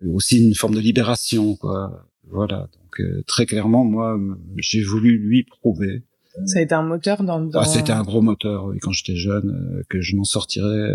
[0.07, 2.07] aussi une forme de libération quoi.
[2.31, 4.19] Voilà donc euh, très clairement moi
[4.57, 6.05] j'ai voulu lui prouver.
[6.47, 7.61] Ça a été un moteur dans, dans...
[7.61, 10.91] Ah, c'était un gros moteur oui quand j'étais jeune que je m'en sortirais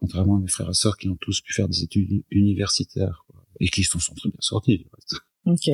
[0.00, 3.44] contrairement à mes frères et sœurs qui ont tous pu faire des études universitaires quoi,
[3.60, 4.86] et qui s'en sont très bien sortis
[5.46, 5.68] ok.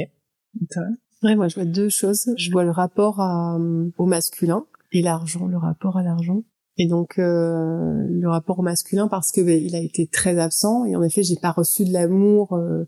[1.23, 2.31] Ouais, moi je vois deux choses.
[2.37, 3.59] Je vois le rapport à,
[3.99, 6.43] au masculin et l'argent, le rapport à l'argent.
[6.79, 10.95] Et donc euh, le rapport masculin parce que ben, il a été très absent et
[10.95, 12.85] en effet j'ai pas reçu de l'amour euh,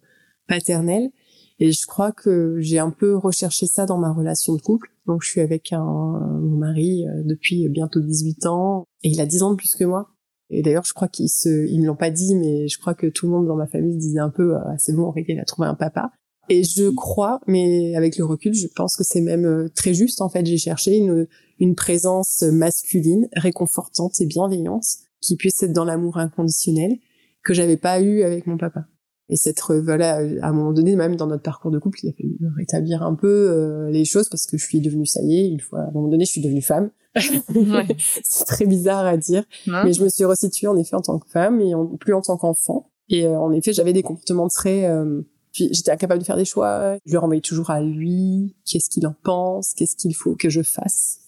[0.47, 1.11] paternel
[1.59, 4.91] et je crois que j'ai un peu recherché ça dans ma relation de couple.
[5.07, 9.27] Donc je suis avec un, mon mari euh, depuis bientôt 18 ans et il a
[9.27, 10.11] 10 ans de plus que moi.
[10.53, 13.07] Et d'ailleurs, je crois qu'ils se, ils me l'ont pas dit, mais je crois que
[13.07, 15.45] tout le monde dans ma famille disait un peu, ah, c'est bon, Aurélie, elle a
[15.45, 16.11] trouvé un papa.
[16.51, 20.21] Et je crois, mais avec le recul, je pense que c'est même euh, très juste.
[20.21, 21.29] En fait, j'ai cherché une,
[21.61, 24.85] une présence masculine, réconfortante et bienveillante,
[25.21, 26.99] qui puisse être dans l'amour inconditionnel,
[27.45, 28.87] que j'avais pas eu avec mon papa.
[29.29, 32.13] Et cette voilà, à un moment donné, même dans notre parcours de couple, il a
[32.13, 35.49] fallu rétablir un peu euh, les choses parce que je suis devenue, ça y est,
[35.49, 36.91] une fois, à un moment donné, je suis devenue femme.
[38.25, 41.29] c'est très bizarre à dire, mais je me suis resituée en effet en tant que
[41.31, 42.91] femme et plus en tant qu'enfant.
[43.09, 45.23] Et euh, en effet, j'avais des comportements très euh,
[45.53, 46.97] puis j'étais incapable de faire des choix.
[47.05, 48.57] Je le renvoyais toujours à lui.
[48.65, 49.75] Qu'est-ce qu'il en pense?
[49.75, 51.19] Qu'est-ce qu'il faut que je fasse?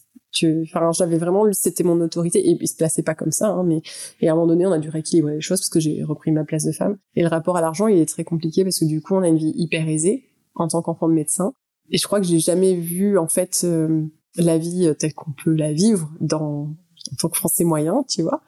[0.65, 3.83] Enfin, j'avais vraiment, c'était mon autorité et il se plaçait pas comme ça, hein, mais
[4.21, 6.33] et à un moment donné, on a dû rééquilibrer les choses parce que j'ai repris
[6.33, 6.97] ma place de femme.
[7.17, 9.29] Et le rapport à l'argent, il est très compliqué parce que du coup, on a
[9.29, 11.53] une vie hyper aisée en tant qu'enfant de médecin.
[11.91, 14.07] Et je crois que j'ai jamais vu en fait euh,
[14.37, 16.75] la vie telle qu'on peut la vivre dans
[17.11, 18.43] en tant que français moyen, tu vois.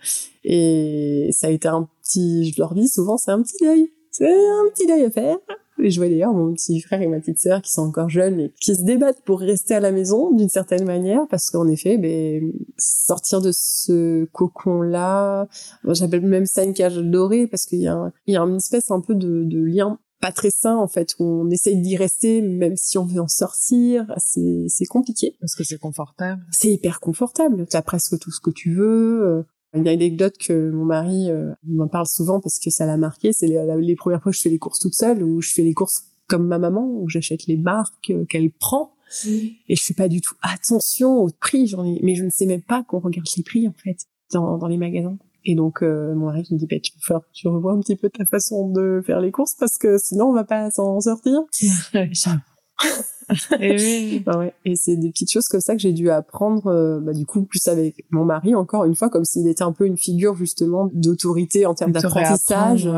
[0.45, 3.91] Et ça a été un petit, je leur dis souvent, c'est un petit deuil.
[4.11, 5.39] C'est un petit deuil à faire.
[5.83, 8.41] Et je vois d'ailleurs mon petit frère et ma petite sœur qui sont encore jeunes
[8.41, 11.99] et qui se débattent pour rester à la maison d'une certaine manière parce qu'en effet,
[11.99, 15.49] ben, sortir de ce cocon-là,
[15.89, 18.91] j'appelle même ça une cage dorée parce qu'il y a, il y a une espèce
[18.91, 22.41] un peu de, de lien pas très sain en fait où on essaye d'y rester
[22.41, 25.37] même si on veut en sortir c'est c'est compliqué.
[25.39, 26.43] Parce que c'est confortable.
[26.51, 27.67] C'est hyper confortable.
[27.69, 29.43] T'as presque tout ce que tu veux euh,
[29.75, 33.47] une anecdote que mon mari euh, m'en parle souvent parce que ça l'a marqué, c'est
[33.47, 36.05] les, premières fois que je fais les courses toute seule, où je fais les courses
[36.29, 38.95] comme ma maman, où j'achète les marques euh, qu'elle prend,
[39.25, 39.29] mmh.
[39.69, 42.47] et je fais pas du tout attention au prix, j'en ai, mais je ne sais
[42.47, 43.97] même pas qu'on regarde les prix en fait
[44.33, 45.19] dans, dans les magasins.
[45.45, 48.09] Et donc euh, mon mari me dit bah, tu faut tu revois un petit peu
[48.09, 51.41] ta façon de faire les courses parce que sinon on va pas s'en sortir.
[53.61, 54.23] et oui.
[54.25, 54.53] Bah ouais.
[54.65, 57.45] Et c'est des petites choses comme ça que j'ai dû apprendre, euh, bah, du coup,
[57.45, 60.91] plus avec mon mari, encore une fois, comme s'il était un peu une figure, justement,
[60.93, 62.89] d'autorité en termes d'apprentissage.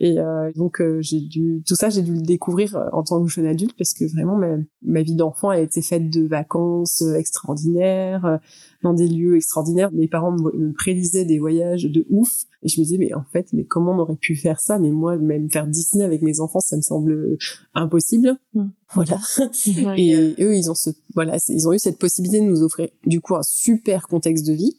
[0.00, 3.28] Et euh, donc, euh, j'ai dû, tout ça, j'ai dû le découvrir en tant que
[3.28, 8.40] jeune adulte, parce que vraiment, ma, ma vie d'enfant a été faite de vacances extraordinaires,
[8.82, 9.90] dans des lieux extraordinaires.
[9.92, 12.30] Mes parents me, prédisaient des voyages de ouf.
[12.66, 14.80] Et je me disais, mais en fait, mais comment on aurait pu faire ça?
[14.80, 17.38] Mais moi, même faire Disney avec mes enfants, ça me semble
[17.74, 18.36] impossible.
[18.54, 18.64] Mm.
[18.92, 19.20] Voilà.
[19.96, 23.20] et eux, ils ont ce, voilà, ils ont eu cette possibilité de nous offrir, du
[23.20, 24.76] coup, un super contexte de vie.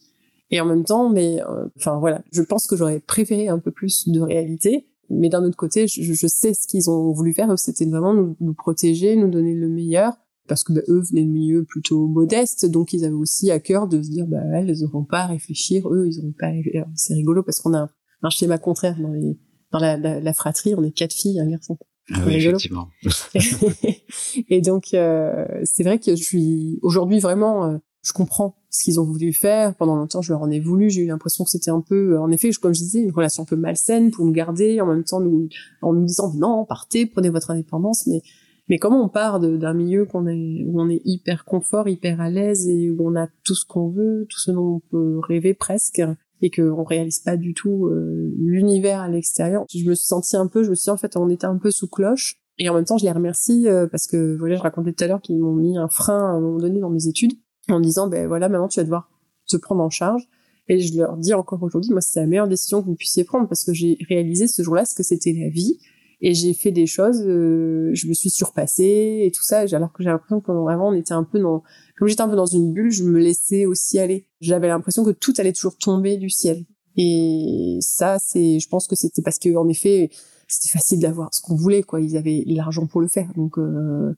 [0.50, 3.70] Et en même temps, mais, euh, enfin, voilà, je pense que j'aurais préféré un peu
[3.70, 4.86] plus de réalité.
[5.08, 7.58] Mais d'un autre côté, je, je sais ce qu'ils ont voulu faire.
[7.58, 10.12] C'était vraiment nous, nous protéger, nous donner le meilleur
[10.48, 13.86] parce que bah, eux venaient de milieux plutôt modestes, donc ils avaient aussi à cœur
[13.86, 16.50] de se dire bah elles n'auront pas à réfléchir, eux ils n'auront pas.
[16.94, 17.88] C'est rigolo parce qu'on a
[18.22, 19.38] un, schéma contraire dans les
[19.70, 21.76] dans la, la, fratrie, on est quatre filles, un garçon.
[22.14, 22.88] Ah oui, effectivement.
[24.48, 29.00] et donc euh, c'est vrai que je suis aujourd'hui vraiment, euh, je comprends ce qu'ils
[29.00, 29.74] ont voulu faire.
[29.74, 30.88] Pendant longtemps, je leur en ai voulu.
[30.88, 33.42] J'ai eu l'impression que c'était un peu, euh, en effet, comme je disais, une relation
[33.42, 35.48] un peu malsaine pour nous garder, en même temps nous,
[35.82, 38.22] en nous disant non, partez, prenez votre indépendance, mais
[38.68, 42.30] mais comment on part d'un milieu qu'on est, où on est hyper confort, hyper à
[42.30, 45.54] l'aise et où on a tout ce qu'on veut, tout ce dont on peut rêver
[45.54, 46.02] presque,
[46.42, 49.64] et qu'on réalise pas du tout euh, l'univers à l'extérieur.
[49.72, 51.56] Je me suis sentie un peu, je me suis dit, en fait, on était un
[51.56, 52.36] peu sous cloche.
[52.58, 55.06] Et en même temps, je les remercie euh, parce que, voilà, je racontais tout à
[55.06, 57.32] l'heure qu'ils m'ont mis un frein à un moment donné dans mes études
[57.68, 59.10] en me disant, ben voilà, maintenant tu vas devoir
[59.48, 60.28] te prendre en charge.
[60.68, 63.48] Et je leur dis encore aujourd'hui, moi, c'est la meilleure décision que vous puissiez prendre
[63.48, 65.78] parce que j'ai réalisé ce jour-là ce que c'était la vie
[66.20, 70.02] et j'ai fait des choses euh, je me suis surpassée et tout ça alors que
[70.02, 71.62] j'ai l'impression que vraiment on était un peu dans
[71.96, 74.26] comme j'étais un peu dans une bulle je me laissais aussi aller.
[74.40, 76.64] J'avais l'impression que tout allait toujours tomber du ciel.
[76.96, 80.10] Et ça c'est je pense que c'était parce que en effet
[80.48, 82.00] c'était facile d'avoir ce qu'on voulait quoi.
[82.00, 83.30] Ils avaient l'argent pour le faire.
[83.36, 84.14] Donc euh,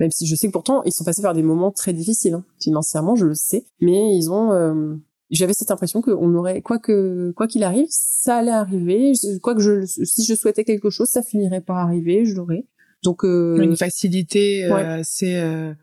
[0.00, 2.44] même si je sais que pourtant ils sont passés par des moments très difficiles hein.
[2.60, 3.64] financièrement je le sais.
[3.80, 4.96] Mais ils ont euh,
[5.30, 9.12] j'avais cette impression qu'on aurait quoi que quoi qu'il arrive, ça allait arriver.
[9.42, 12.66] Quoi que je si je souhaitais quelque chose, ça finirait par arriver, je l'aurais.
[13.02, 15.74] Donc euh, une facilité euh, assez euh,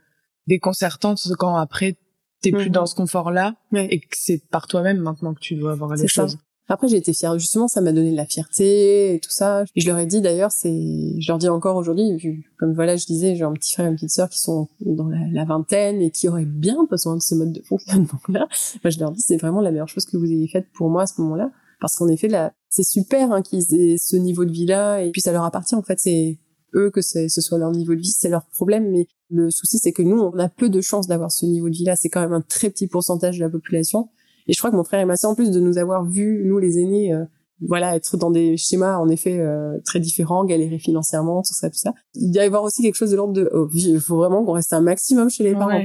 [0.48, 1.98] déconcertante quand après
[2.42, 2.72] t'es plus mhm.
[2.72, 6.38] dans ce confort-là et que c'est par toi-même maintenant que tu dois avoir les choses.
[6.72, 7.38] Après, j'ai été fière.
[7.38, 9.66] Justement, ça m'a donné de la fierté et tout ça.
[9.76, 10.72] Et je leur ai dit d'ailleurs, c'est,
[11.20, 13.96] je leur dis encore aujourd'hui, comme voilà, je disais, j'ai un petit frère et une
[13.96, 17.52] petite sœur qui sont dans la, vingtaine et qui auraient bien besoin de ce mode
[17.52, 18.48] de fonctionnement-là.
[18.86, 21.04] Moi, je leur dis, c'est vraiment la meilleure chose que vous ayez faite pour moi
[21.04, 21.52] à ce moment-là.
[21.82, 25.20] Parce qu'en effet, là, c'est super hein, qu'ils aient ce niveau de vie-là et puis
[25.20, 25.76] ça leur appartient.
[25.76, 26.40] En fait, c'est
[26.74, 28.90] eux que ce soit leur niveau de vie, c'est leur problème.
[28.92, 31.76] Mais le souci, c'est que nous, on a peu de chances d'avoir ce niveau de
[31.76, 31.98] vie-là.
[31.98, 34.08] C'est quand même un très petit pourcentage de la population.
[34.48, 36.44] Et je crois que mon frère et ma sœur, en plus de nous avoir vus,
[36.46, 37.24] nous les aînés, euh,
[37.68, 39.40] voilà être dans des schémas en effet
[39.86, 41.94] très différents, galérer financièrement, tout ça, tout ça.
[42.16, 44.74] Il y avoir aussi quelque chose de l'ordre de oh, il faut vraiment qu'on reste
[44.74, 45.84] un maximum chez les parents.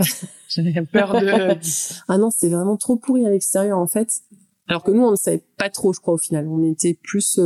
[0.49, 1.55] J'avais peur de
[2.09, 4.09] ah non, c'était vraiment trop pourri à l'extérieur en fait.
[4.69, 6.49] Alors que nous on ne savait pas trop, je crois au final.
[6.49, 7.39] On était plus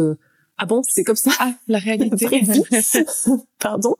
[0.63, 1.31] ah bon, c'est comme ça?
[1.39, 2.27] Ah, la réalité.
[3.59, 3.97] Pardon?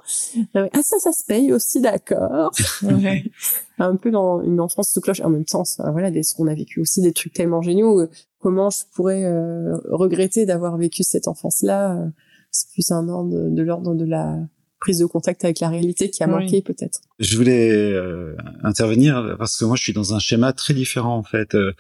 [0.55, 2.53] Ah ça, ça se paye aussi, d'accord.
[2.83, 3.25] Ouais.
[3.79, 5.23] Un peu dans une enfance sous cloche.
[5.23, 8.07] En même temps, ça, voilà, des, on a vécu aussi des trucs tellement géniaux.
[8.41, 11.97] Comment je pourrais euh, regretter d'avoir vécu cette enfance-là?
[11.97, 12.11] Euh,
[12.51, 14.37] C'est plus un ordre de l'ordre de la
[14.81, 17.01] prise de contact avec la réalité qui a manqué peut-être.
[17.19, 21.23] Je voulais euh, intervenir parce que moi je suis dans un schéma très différent en
[21.23, 21.55] fait.
[21.55, 21.73] Euh,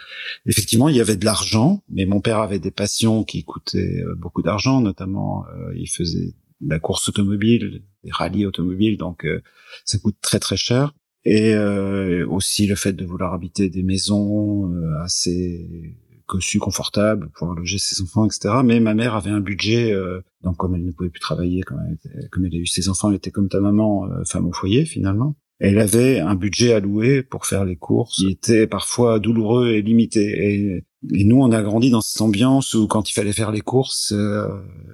[0.46, 4.14] effectivement, il y avait de l'argent, mais mon père avait des passions qui coûtaient euh,
[4.16, 5.44] beaucoup d'argent, notamment
[5.74, 9.26] il faisait la course automobile, des rallyes automobiles, donc
[9.84, 10.94] ça coûte très très cher.
[11.24, 11.54] Et
[12.28, 14.70] aussi le fait de vouloir habiter des maisons
[15.02, 15.96] assez
[16.30, 18.54] cossu, confortable, pouvoir loger ses enfants, etc.
[18.64, 21.80] Mais ma mère avait un budget, euh, donc comme elle ne pouvait plus travailler, comme
[21.88, 24.52] elle, comme elle a eu ses enfants, elle était comme ta maman, euh, femme au
[24.52, 25.34] foyer finalement.
[25.58, 30.22] Elle avait un budget alloué pour faire les courses qui était parfois douloureux et limité.
[30.22, 34.12] Et, nous, on a grandi dans cette ambiance où quand il fallait faire les courses,
[34.12, 34.46] euh,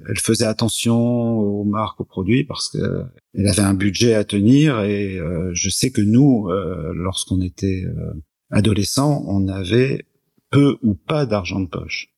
[0.09, 0.97] elle faisait attention
[1.39, 3.03] aux marques, aux produits parce que
[3.34, 4.80] elle avait un budget à tenir.
[4.80, 5.20] Et
[5.53, 6.49] je sais que nous,
[6.95, 7.84] lorsqu'on était
[8.51, 10.07] adolescents, on avait
[10.51, 12.09] peu ou pas d'argent de poche.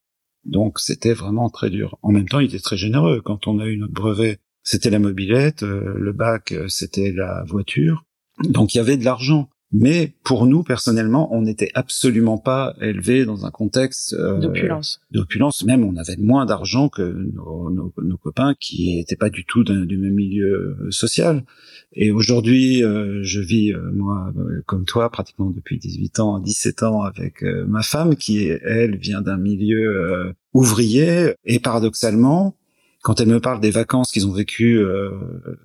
[0.45, 1.99] Donc c'était vraiment très dur.
[2.03, 3.20] En même temps, il était très généreux.
[3.22, 7.45] Quand on a eu notre brevet, c'était la mobilette, euh, le bac, euh, c'était la
[7.45, 8.05] voiture.
[8.45, 9.49] Donc il y avait de l'argent.
[9.71, 15.01] Mais pour nous, personnellement, on n'était absolument pas élevé dans un contexte euh, d'opulence.
[15.11, 19.45] D'opulence, même on avait moins d'argent que nos, nos, nos, copains qui n'étaient pas du
[19.45, 21.45] tout du même milieu euh, social.
[21.93, 24.33] Et aujourd'hui, euh, je vis, euh, moi,
[24.64, 29.37] comme toi, pratiquement depuis 18 ans, 17 ans, avec ma femme qui, elle, vient d'un
[29.37, 31.35] milieu ouvrier.
[31.45, 32.57] Et paradoxalement,
[33.03, 34.83] quand elle me parle des vacances qu'ils ont vécues,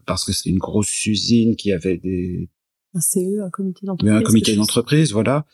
[0.05, 2.49] parce que c'est une grosse usine qui avait des
[2.93, 4.15] un CE, un comité d'entreprise.
[4.15, 5.45] un comité d'entreprise, voilà.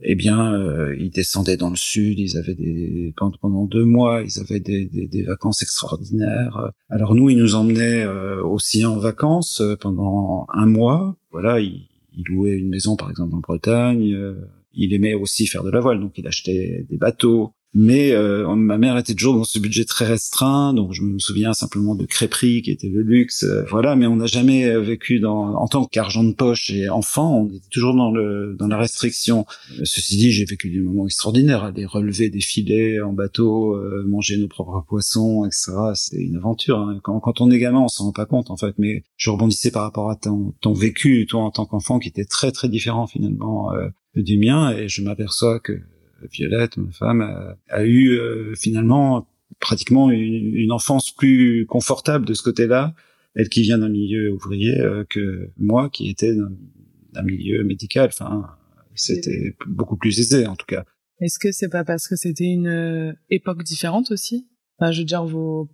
[0.00, 4.40] Eh bien, euh, ils descendaient dans le sud, ils avaient des pendant deux mois, ils
[4.40, 6.70] avaient des, des, des vacances extraordinaires.
[6.90, 11.16] Alors nous, ils nous emmenaient euh, aussi en vacances euh, pendant un mois.
[11.30, 14.12] Voilà, ils, ils, louaient une maison, par exemple, en Bretagne.
[14.12, 14.34] Euh,
[14.74, 17.54] il aimait aussi faire de la voile, donc il achetait des bateaux.
[17.78, 21.52] Mais euh, ma mère était toujours dans ce budget très restreint, donc je me souviens
[21.52, 23.96] simplement de crêperie qui était le luxe, euh, voilà.
[23.96, 27.68] Mais on n'a jamais vécu dans, en tant qu'argent de poche et enfant, on était
[27.70, 29.44] toujours dans le dans la restriction.
[29.84, 34.38] Ceci dit, j'ai vécu des moments extraordinaires, aller relever des filets en bateau, euh, manger
[34.38, 35.72] nos propres poissons, etc.
[35.96, 36.78] C'était une aventure.
[36.78, 36.98] Hein.
[37.02, 38.72] Quand, quand, on est gamin, on s'en rend pas compte en fait.
[38.78, 42.24] Mais je rebondissais par rapport à ton, ton vécu, toi en tant qu'enfant, qui était
[42.24, 43.70] très très différent finalement
[44.14, 45.82] du mien, et je m'aperçois que
[46.32, 49.28] Violette, ma femme, a, eu euh, finalement
[49.60, 52.94] pratiquement une, enfance plus confortable de ce côté-là,
[53.34, 56.34] elle qui vient d'un milieu ouvrier, euh, que moi qui était
[57.12, 58.08] d'un milieu médical.
[58.08, 58.46] Enfin,
[58.94, 60.84] c'était beaucoup plus aisé en tout cas.
[61.20, 64.48] Est-ce que c'est pas parce que c'était une euh, époque différente aussi?
[64.78, 65.70] Enfin, je veux dire, vos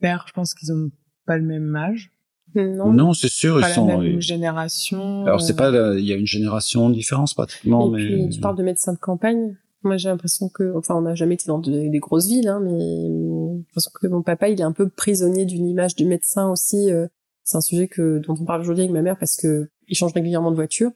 [0.00, 0.90] pères, je pense qu'ils ont
[1.26, 2.10] pas le même âge.
[2.54, 5.24] Non, non c'est sûr, pas ils sont même génération.
[5.24, 8.40] Alors c'est pas, il y a une génération de différence pratiquement, Et mais puis, tu
[8.40, 9.56] parles de médecins de campagne.
[9.84, 12.78] Moi, j'ai l'impression que, enfin, on n'a jamais été dans des, grosses villes, hein, mais
[12.78, 16.90] j'ai l'impression que mon papa, il est un peu prisonnier d'une image du médecin aussi.
[16.90, 17.06] Euh.
[17.44, 20.12] c'est un sujet que dont on parle aujourd'hui avec ma mère parce que il change
[20.12, 20.90] régulièrement de voiture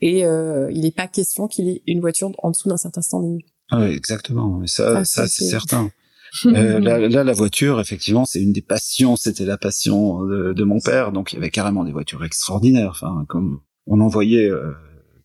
[0.00, 3.40] et euh, il n'est pas question qu'il ait une voiture en dessous d'un certain standing.
[3.70, 4.58] Ah oui, exactement.
[4.58, 5.90] Mais ça, ah, ça, c'est certain.
[6.46, 9.16] euh, là, là, la voiture, effectivement, c'est une des passions.
[9.16, 11.12] C'était la passion de, de, mon père.
[11.12, 12.90] Donc, il y avait carrément des voitures extraordinaires.
[12.90, 14.72] Enfin, comme on en voyait euh,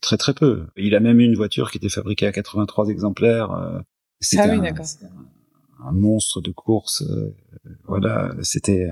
[0.03, 0.67] très très peu.
[0.77, 3.51] Il a même eu une voiture qui était fabriquée à 83 exemplaires.
[3.51, 3.79] Euh,
[4.19, 7.01] c'était ah un, monstre de course.
[7.01, 7.35] Euh,
[7.87, 8.89] voilà, c'était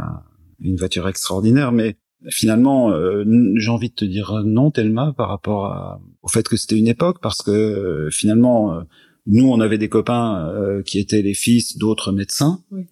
[0.59, 1.97] une voiture extraordinaire, mais
[2.29, 3.23] finalement, euh,
[3.55, 7.19] j'ai envie de te dire non, Thelma, par rapport au fait que c'était une époque,
[7.21, 8.83] parce que finalement,
[9.27, 12.63] nous, on avait des copains qui étaient les fils d'autres médecins.
[12.71, 12.87] Oui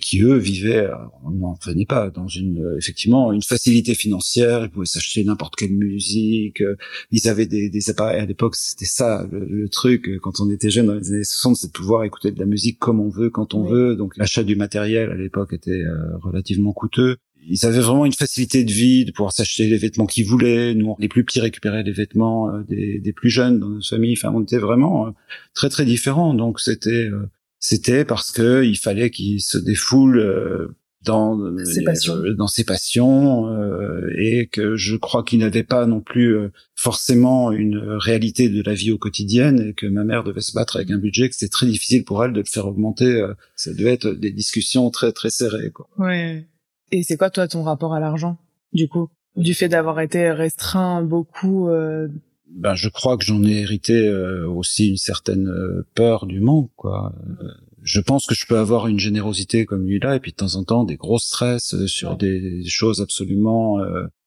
[0.00, 4.64] qui eux vivaient, euh, on n'en venait pas dans une euh, effectivement une facilité financière,
[4.64, 6.76] ils pouvaient s'acheter n'importe quelle musique, euh,
[7.10, 10.86] ils avaient des, des appareils à l'époque, c'était ça le, truc quand on était jeune
[10.86, 13.54] dans les années 60, c'est de pouvoir écouter de la musique comme on veut, quand
[13.54, 13.94] on veut.
[13.94, 15.84] Donc l'achat du matériel à l'époque était
[16.22, 17.18] relativement coûteux.
[17.48, 20.74] Ils avaient vraiment une facilité de vie, de pouvoir s'acheter les vêtements qu'ils voulaient.
[20.74, 24.14] Nous, les plus petits récupéraient les vêtements des, des, plus jeunes dans notre famille.
[24.18, 25.14] Enfin, on était vraiment
[25.54, 26.34] très très différents.
[26.34, 27.10] Donc c'était
[27.60, 33.48] c'était parce que il fallait qu'ils se défoulent euh, dans ses passions, dans ses passions
[34.18, 36.36] et que je crois qu'il n'avait pas non plus
[36.74, 40.76] forcément une réalité de la vie au quotidien et que ma mère devait se battre
[40.76, 43.24] avec un budget que c'était très difficile pour elle de le faire augmenter.
[43.56, 45.70] ça devait être des discussions très très serrées.
[45.70, 45.88] Quoi.
[45.96, 46.46] Ouais.
[46.90, 48.36] Et c'est quoi toi ton rapport à l'argent
[48.72, 49.08] du coup?
[49.36, 52.08] Du fait d'avoir été restreint beaucoup euh...
[52.52, 56.70] ben je crois que j'en ai hérité euh, aussi une certaine euh, peur du manque
[56.76, 57.44] quoi euh,
[57.82, 60.64] je pense que je peux avoir une générosité comme lui-là et puis de temps en
[60.64, 63.78] temps des gros stress sur des choses absolument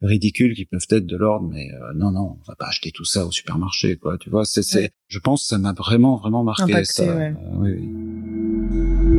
[0.02, 3.28] ridicules qui peuvent être de l'ordre mais non non on va pas acheter tout ça
[3.28, 6.64] au supermarché quoi tu vois c'est c'est je pense que ça m'a vraiment vraiment marqué
[6.64, 7.36] Impacté, ça ouais.
[7.60, 9.18] oui, oui.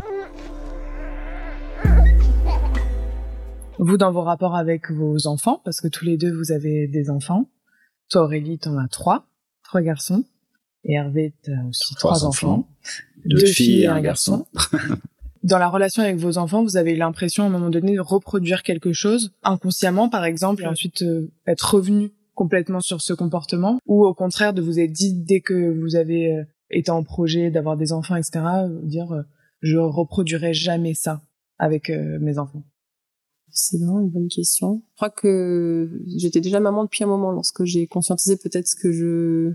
[3.77, 7.09] Vous, dans vos rapports avec vos enfants, parce que tous les deux, vous avez des
[7.09, 7.49] enfants.
[8.09, 9.25] Toi, Aurélie, t'en as trois,
[9.63, 10.23] trois garçons.
[10.83, 12.51] Et Hervé, t'as aussi trois, Trois enfants.
[12.51, 12.67] enfants.
[13.25, 14.45] Deux filles et un garçon.
[15.43, 18.63] Dans la relation avec vos enfants, vous avez l'impression à un moment donné de reproduire
[18.63, 24.05] quelque chose inconsciemment, par exemple, et ensuite euh, être revenu complètement sur ce comportement, ou
[24.05, 27.77] au contraire de vous être dit dès que vous avez euh, été en projet d'avoir
[27.77, 29.21] des enfants, etc., vous dire euh,
[29.61, 31.21] je reproduirai jamais ça
[31.57, 32.63] avec euh, mes enfants.
[33.57, 34.83] C'est vraiment une bonne question.
[34.91, 38.91] Je crois que j'étais déjà maman depuis un moment lorsque j'ai conscientisé peut-être ce que
[38.91, 39.53] je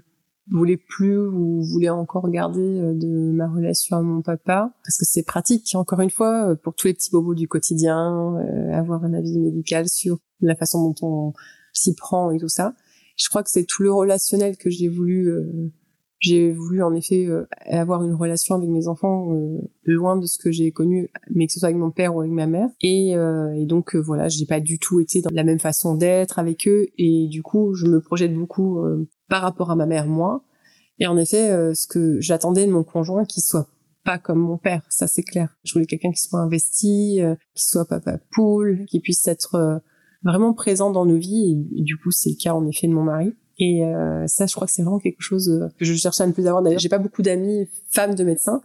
[0.51, 5.05] voulais plus ou voulais encore garder euh, de ma relation à mon papa parce que
[5.05, 9.05] c'est pratique encore une fois euh, pour tous les petits bobos du quotidien euh, avoir
[9.05, 11.32] un avis médical sur la façon dont on
[11.72, 12.74] s'y prend et tout ça
[13.16, 15.70] je crois que c'est tout le relationnel que j'ai voulu euh,
[16.20, 20.38] j'ai voulu en effet euh, avoir une relation avec mes enfants euh, loin de ce
[20.38, 22.68] que j'ai connu, mais que ce soit avec mon père ou avec ma mère.
[22.82, 25.96] Et, euh, et donc euh, voilà, j'ai pas du tout été dans la même façon
[25.96, 29.86] d'être avec eux, et du coup, je me projette beaucoup euh, par rapport à ma
[29.86, 30.44] mère, moi.
[30.98, 33.68] Et en effet, euh, ce que j'attendais de mon conjoint, qu'il soit
[34.04, 35.56] pas comme mon père, ça c'est clair.
[35.64, 37.20] Je voulais quelqu'un qui soit investi,
[37.54, 39.82] qui soit papa poule, qui puisse être
[40.22, 41.66] vraiment présent dans nos vies.
[41.76, 43.34] Et du coup, c'est le cas en effet de mon mari.
[43.61, 46.26] Et euh, ça, je crois que c'est vraiment quelque chose euh, que je cherche à
[46.26, 46.62] ne plus avoir.
[46.62, 48.62] D'ailleurs, j'ai pas beaucoup d'amis femmes de médecins,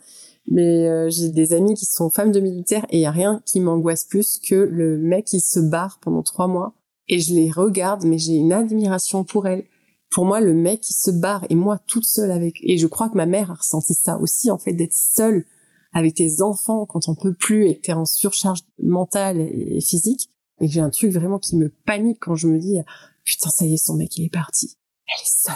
[0.50, 3.42] mais euh, j'ai des amis qui sont femmes de militaires et il y a rien
[3.46, 6.76] qui m'angoisse plus que le mec qui se barre pendant trois mois.
[7.10, 9.66] Et je les regarde, mais j'ai une admiration pour elles.
[10.10, 12.56] Pour moi, le mec qui se barre et moi toute seule avec.
[12.64, 15.44] Et je crois que ma mère a ressenti ça aussi, en fait, d'être seule
[15.92, 20.30] avec tes enfants quand on peut plus et que t'es en surcharge mentale et physique.
[20.62, 22.78] Et j'ai un truc vraiment qui me panique quand je me dis
[23.26, 24.78] putain ça y est son mec il est parti
[25.08, 25.54] elle est seule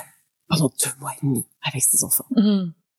[0.48, 2.26] pendant deux mois et demi avec ses enfants.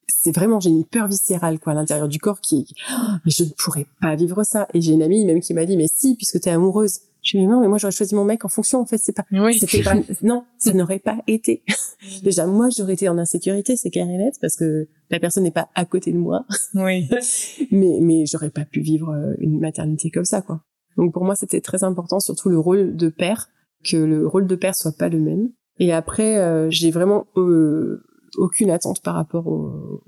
[0.09, 2.95] C'est vraiment, j'ai une peur viscérale, quoi, à l'intérieur du corps qui, Oh,
[3.25, 4.67] mais je ne pourrais pas vivre ça.
[4.75, 6.99] Et j'ai une amie même qui m'a dit, mais si, puisque t'es amoureuse.
[7.23, 8.99] Je lui ai dit, non, mais moi, j'aurais choisi mon mec en fonction, en fait,
[8.99, 9.59] c'est pas, Oui.
[9.59, 11.63] c'était pas, non, ça n'aurait pas été.
[12.23, 15.51] Déjà, moi, j'aurais été en insécurité, c'est clair et net, parce que la personne n'est
[15.51, 16.45] pas à côté de moi.
[16.75, 17.09] Oui.
[17.71, 20.63] mais, mais j'aurais pas pu vivre euh, une maternité comme ça, quoi.
[20.97, 23.49] Donc, pour moi, c'était très important, surtout le rôle de père,
[23.85, 25.51] que le rôle de père soit pas le même.
[25.79, 28.03] Et après, euh, j'ai vraiment euh,
[28.37, 30.03] aucune attente par rapport au,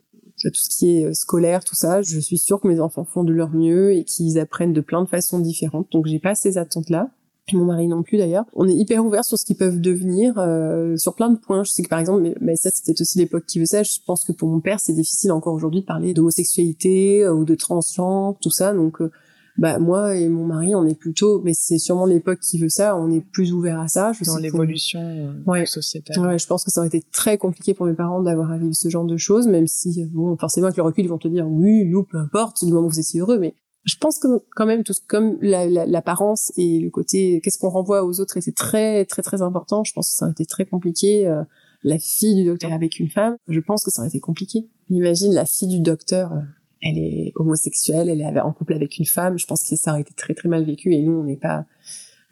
[0.45, 2.03] à tout ce qui est euh, scolaire, tout ça.
[2.03, 5.03] Je suis sûre que mes enfants font de leur mieux et qu'ils apprennent de plein
[5.03, 5.91] de façons différentes.
[5.93, 7.11] Donc j'ai pas ces attentes-là.
[7.53, 8.45] Mon mari non plus d'ailleurs.
[8.55, 11.65] On est hyper ouvert sur ce qu'ils peuvent devenir, euh, sur plein de points.
[11.65, 13.83] Je sais que par exemple, mais, mais ça c'était aussi l'époque qui veut ça.
[13.83, 17.45] Je pense que pour mon père c'est difficile encore aujourd'hui de parler d'homosexualité euh, ou
[17.45, 18.73] de transgenre, tout ça.
[18.73, 19.11] Donc euh,
[19.59, 22.97] bah moi et mon mari on est plutôt, mais c'est sûrement l'époque qui veut ça.
[22.97, 24.13] On est plus ouvert à ça.
[24.13, 25.67] Je Dans l'évolution euh, Ouais.
[25.67, 26.19] sociétale.
[26.27, 28.75] Ouais, je pense que ça aurait été très compliqué pour mes parents d'avoir à vivre
[28.75, 31.47] ce genre de choses, même si, bon, forcément, avec le recul, ils vont te dire,
[31.49, 34.65] oui, nous, peu importe, du moment où vous étiez heureux, mais je pense que quand
[34.65, 38.53] même, tout, comme la- la- l'apparence et le côté, qu'est-ce qu'on renvoie aux autres était
[38.53, 41.27] très, très, très important, je pense que ça aurait été très compliqué.
[41.27, 41.43] euh,
[41.85, 44.69] la fille du docteur avec une femme, je pense que ça aurait été compliqué.
[44.89, 46.37] Imagine la fille du docteur, euh,
[46.83, 50.01] elle est homosexuelle, elle est en couple avec une femme, je pense que ça aurait
[50.03, 51.65] été très, très mal vécu, et nous, on n'est pas,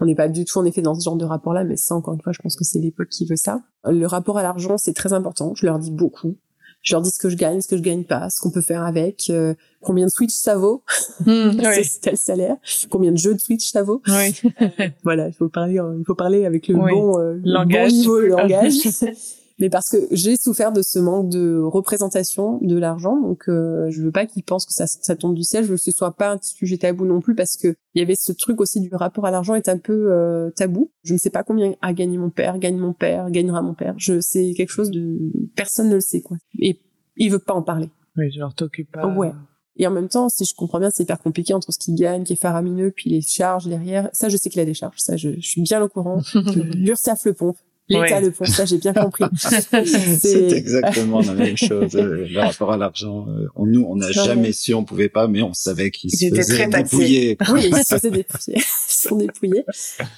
[0.00, 2.14] on n'est pas du tout en effet dans ce genre de rapport-là, mais ça, encore
[2.14, 3.62] une fois, je pense que c'est l'époque qui veut ça.
[3.84, 5.52] Le rapport à l'argent, c'est très important.
[5.54, 6.36] Je leur dis beaucoup.
[6.82, 8.62] Je leur dis ce que je gagne, ce que je gagne pas, ce qu'on peut
[8.62, 10.82] faire avec, euh, combien de Switch ça vaut,
[11.26, 11.84] Mmh, oui.
[11.84, 12.56] c'est tel salaire,
[12.88, 14.00] combien de jeux de Switch ça vaut.
[14.08, 14.50] oui.
[15.04, 16.92] Voilà, il faut parler, euh, il faut parler avec le Oui.
[16.92, 17.90] bon, euh, le Langage.
[17.92, 18.72] bon niveau, langage.
[19.60, 24.02] Mais parce que j'ai souffert de ce manque de représentation de l'argent, donc euh, je
[24.02, 25.64] veux pas qu'ils pensent que ça, ça tombe du ciel.
[25.64, 28.02] Je veux que ce soit pas un sujet tabou non plus, parce que il y
[28.02, 30.90] avait ce truc aussi du rapport à l'argent est un peu euh, tabou.
[31.02, 33.94] Je ne sais pas combien a gagné mon père, gagne mon père, gagnera mon père.
[33.98, 35.18] Je c'est quelque chose de
[35.54, 36.38] personne ne le sait quoi.
[36.58, 36.80] Et
[37.16, 37.90] il veut pas en parler.
[38.16, 39.06] Oui, genre t'occupes pas.
[39.06, 39.32] Ouais.
[39.76, 42.24] Et en même temps, si je comprends bien, c'est hyper compliqué entre ce qu'il gagne,
[42.24, 44.10] qui est faramineux, puis les charges derrière.
[44.12, 44.98] Ça, je sais qu'il a des charges.
[44.98, 46.20] Ça, je, je suis bien au courant.
[46.74, 47.56] L'URSSAF le pompe.
[47.90, 49.24] L'état de ça j'ai bien compris.
[49.36, 51.94] c'est exactement la même chose.
[51.94, 55.42] Euh, le rapport à l'argent, euh, nous, on n'a jamais su, on pouvait pas, mais
[55.42, 57.36] on savait qu'ils se faisaient dépouiller.
[57.52, 58.56] Oui, ils se faisaient dépouiller.
[58.56, 59.64] ils sont dépouillés.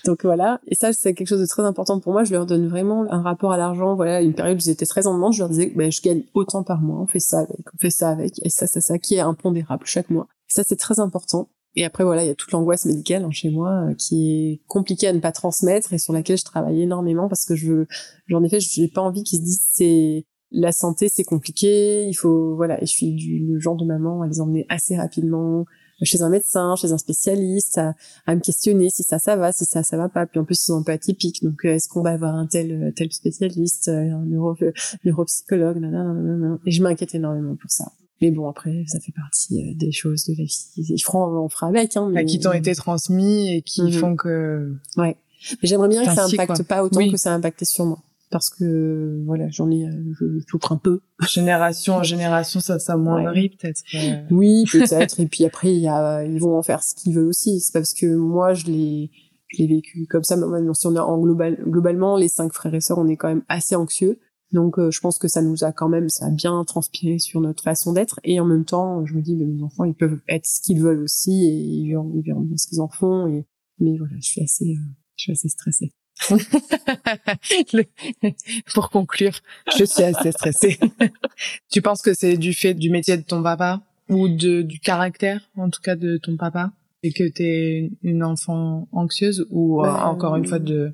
[0.05, 0.61] Donc voilà.
[0.68, 2.25] Et ça, c'est quelque chose de très important pour moi.
[2.25, 3.95] Je leur donne vraiment un rapport à l'argent.
[3.95, 6.62] Voilà, une période où j'étais très en demande, je leur disais, ben, je gagne autant
[6.62, 9.16] par mois, on fait ça avec, on fait ça avec, et ça, ça, ça, qui
[9.16, 10.29] est impondérable chaque mois.
[10.49, 11.49] Ça, c'est très important.
[11.75, 14.61] Et après, voilà, il y a toute l'angoisse médicale hein, chez moi euh, qui est
[14.66, 17.87] compliquée à ne pas transmettre et sur laquelle je travaille énormément parce que je,
[18.27, 22.14] j'en ai fait, j'ai pas envie qu'ils se disent c'est la santé, c'est compliqué, il
[22.14, 25.64] faut, voilà, et je suis du le genre de maman à les emmener assez rapidement
[26.05, 27.95] chez un médecin, chez un spécialiste, à,
[28.27, 30.27] à, me questionner si ça, ça va, si ça, ça va pas.
[30.27, 31.43] Puis en plus, ils sont un peu atypiques.
[31.43, 34.57] Donc, euh, est-ce qu'on va avoir un tel, tel spécialiste, euh, un neuro,
[35.05, 37.93] neuropsychologue, nanana, Et je m'inquiète énormément pour ça.
[38.23, 40.68] Mais bon, après, ça fait partie euh, des choses de la vie.
[40.77, 41.97] Ils feront, on fera avec.
[41.97, 42.25] Hein, mais...
[42.25, 43.93] Qui t'ont été transmis et qui mhm.
[43.93, 44.73] font que...
[44.97, 45.16] Ouais.
[45.61, 47.99] Mais j'aimerais bien que ça impacte pas autant que ça a impacté sur moi.
[48.31, 51.01] Parce que, voilà, j'en ai, euh, je souffre un peu.
[51.29, 53.49] Génération en génération, ça s'amoindrit ouais.
[53.49, 53.83] peut-être.
[53.95, 54.23] Euh.
[54.31, 55.18] Oui, peut-être.
[55.18, 57.59] et puis après, il y a, ils vont en faire ce qu'ils veulent aussi.
[57.59, 59.11] C'est parce que moi, je l'ai,
[59.49, 60.37] je l'ai vécu comme ça.
[60.37, 63.29] Maintenant, si on est en global, globalement, les cinq frères et sœurs, on est quand
[63.29, 64.20] même assez anxieux.
[64.53, 67.40] Donc euh, je pense que ça nous a quand même, ça a bien transpiré sur
[67.40, 68.20] notre façon d'être.
[68.24, 71.03] Et en même temps, je me dis, mes enfants, ils peuvent être ce qu'ils veulent
[71.03, 73.26] aussi et ils verront, bien ce qu'ils en font.
[73.28, 73.46] Et
[73.78, 75.92] mais voilà, je suis assez, euh, je suis assez stressée.
[78.74, 79.32] Pour conclure,
[79.76, 80.78] je suis assez stressée.
[81.70, 85.40] tu penses que c'est du fait du métier de ton papa ou de du caractère,
[85.57, 86.72] en tout cas de ton papa,
[87.03, 90.92] et que t'es une enfant anxieuse ou euh, bah, encore une fois de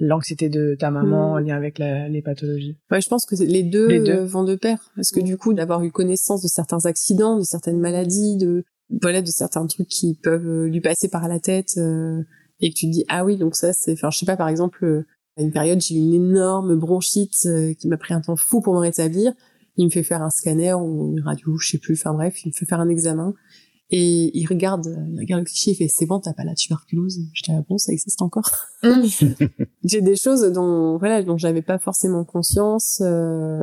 [0.00, 1.44] l'anxiété de ta maman en mm.
[1.44, 4.12] lien avec les pathologies Ouais, je pense que les deux, les deux.
[4.12, 5.24] Euh, vont de pair parce que mm.
[5.24, 8.64] du coup d'avoir eu connaissance de certains accidents, de certaines maladies, de
[9.02, 12.22] voilà, de certains trucs qui peuvent euh, lui passer par la tête euh,
[12.60, 14.48] et que tu te dis ah oui donc ça c'est enfin je sais pas par
[14.48, 15.04] exemple
[15.36, 18.74] à une période j'ai eu une énorme bronchite qui m'a pris un temps fou pour
[18.74, 19.32] me rétablir.
[19.80, 22.48] Il me fait faire un scanner ou une radio, je sais plus, enfin bref, il
[22.48, 23.32] me fait faire un examen
[23.90, 27.20] et il regarde, il regarde le cliché, il fait c'est bon, t'as pas la tuberculose.
[27.32, 28.50] Je dis ah bon, ça existe encore.
[28.82, 29.06] Mm.
[29.84, 33.00] J'ai des choses dont voilà dont j'avais pas forcément conscience.
[33.04, 33.60] Euh...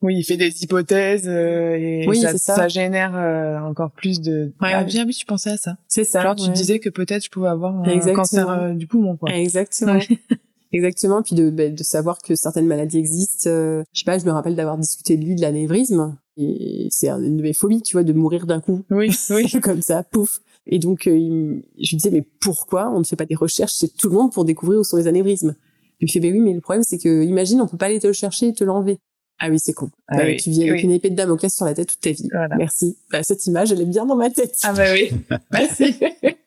[0.00, 2.56] Oui, il fait des hypothèses euh, et oui, ça, ça.
[2.56, 4.52] ça, génère euh, encore plus de.
[4.60, 5.76] Ouais, ah, bien oui, tu pensais à ça.
[5.86, 6.22] C'est ça.
[6.22, 9.30] Alors tu disais que peut-être je pouvais avoir un cancer euh, du poumon, quoi.
[9.32, 10.00] Exactement.
[10.72, 13.50] Exactement, puis de, bah, de savoir que certaines maladies existent.
[13.50, 16.16] Euh, je sais pas, je me rappelle d'avoir discuté de lui de l'anévrisme.
[16.38, 18.82] Et c'est une de mes phobies, tu vois, de mourir d'un coup.
[18.90, 19.50] Oui, oui.
[19.60, 20.40] Comme ça, pouf.
[20.66, 23.88] Et donc, euh, je lui disais, mais pourquoi on ne fait pas des recherches chez
[23.88, 25.54] tout le monde pour découvrir où sont les anévrismes?
[26.00, 28.00] Il me fait, ben oui, mais le problème, c'est que, imagine, on peut pas aller
[28.00, 28.98] te le chercher et te l'enlever.
[29.38, 29.90] Ah oui, c'est con.
[30.06, 32.28] Ah bah, Tu vis avec une épée de Damoclès sur la tête toute ta vie.
[32.56, 32.96] Merci.
[33.10, 34.54] Bah, cette image, elle est bien dans ma tête.
[34.62, 35.10] Ah bah oui.
[35.52, 35.96] Merci.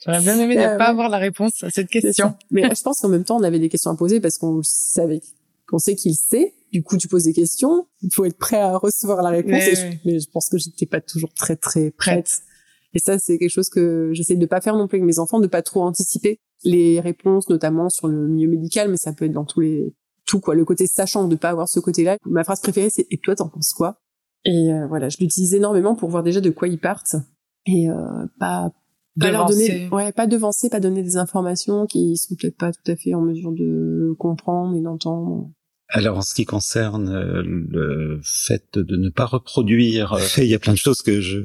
[0.06, 2.36] J'aurais bien aimé ne euh, pas avoir la réponse à cette question.
[2.52, 5.22] Mais je pense qu'en même temps, on avait des questions à poser parce qu'on savait,
[5.68, 6.54] qu'on sait qu'il sait.
[6.72, 7.88] Du coup, tu poses des questions.
[8.02, 9.64] Il faut être prêt à recevoir la réponse.
[10.06, 12.42] Mais, je, pense que j'étais pas toujours très, très prête.
[12.94, 15.40] Et ça, c'est quelque chose que j'essaie de pas faire non plus avec mes enfants,
[15.40, 19.34] de pas trop anticiper les réponses, notamment sur le milieu médical, mais ça peut être
[19.34, 19.94] dans tous les
[20.26, 22.17] tout quoi, le côté sachant de pas avoir ce côté-là.
[22.26, 23.99] Ma phrase préférée c'est et toi t'en penses quoi?
[24.45, 27.15] Et euh, voilà, je l'utilise énormément pour voir déjà de quoi ils partent
[27.65, 28.71] et euh, pas
[29.19, 32.91] pas leur donner ouais pas devancer pas donner des informations qui sont peut-être pas tout
[32.91, 35.49] à fait en mesure de comprendre et d'entendre.
[35.89, 40.59] Alors en ce qui concerne euh, le fait de ne pas reproduire il y a
[40.59, 41.39] plein de choses que je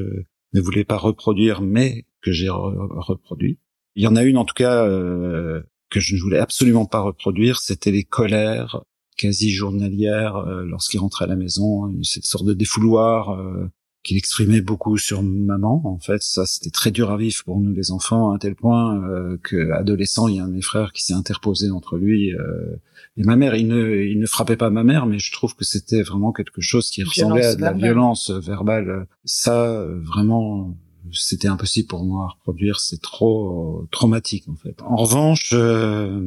[0.53, 3.59] ne voulais pas reproduire mais que j'ai reproduit.
[3.95, 7.01] Il y en a une en tout cas euh, que je ne voulais absolument pas
[7.01, 8.83] reproduire, c'était les colères
[9.17, 13.71] quasi journalières euh, lorsqu'il rentrait à la maison, cette sorte de défouloir euh,
[14.03, 15.83] qu'il exprimait beaucoup sur maman.
[15.85, 19.03] En fait, ça c'était très dur à vivre pour nous les enfants, à tel point
[19.05, 22.33] euh, que adolescent, il y a un de mes frères qui s'est interposé entre lui
[22.33, 22.77] euh,
[23.19, 23.55] et ma mère.
[23.57, 26.63] Il ne, il ne frappait pas ma mère, mais je trouve que c'était vraiment quelque
[26.63, 29.07] chose qui ressemblait à de la violence verbale.
[29.25, 30.75] Ça, vraiment,
[31.13, 34.81] c'était impossible pour moi à reproduire, c'est trop traumatique en fait.
[34.83, 36.27] En revanche, euh,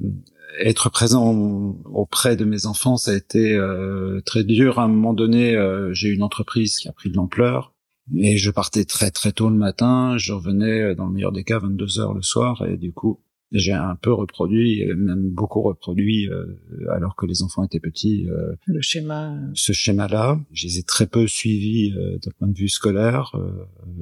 [0.60, 4.80] être présent auprès de mes enfants, ça a été euh, très dur.
[4.80, 7.74] À un moment donné, euh, j'ai une entreprise qui a pris de l'ampleur.
[8.18, 11.60] Et je partais très très tôt le matin, je revenais dans le meilleur des cas
[11.60, 13.22] 22 heures le soir et du coup
[13.60, 16.46] j'ai un peu reproduit, même beaucoup reproduit, euh,
[16.92, 18.28] alors que les enfants étaient petits.
[18.30, 19.38] Euh, le schéma.
[19.54, 23.36] Ce schéma-là, je les ai très peu suivis euh, d'un point de vue scolaire.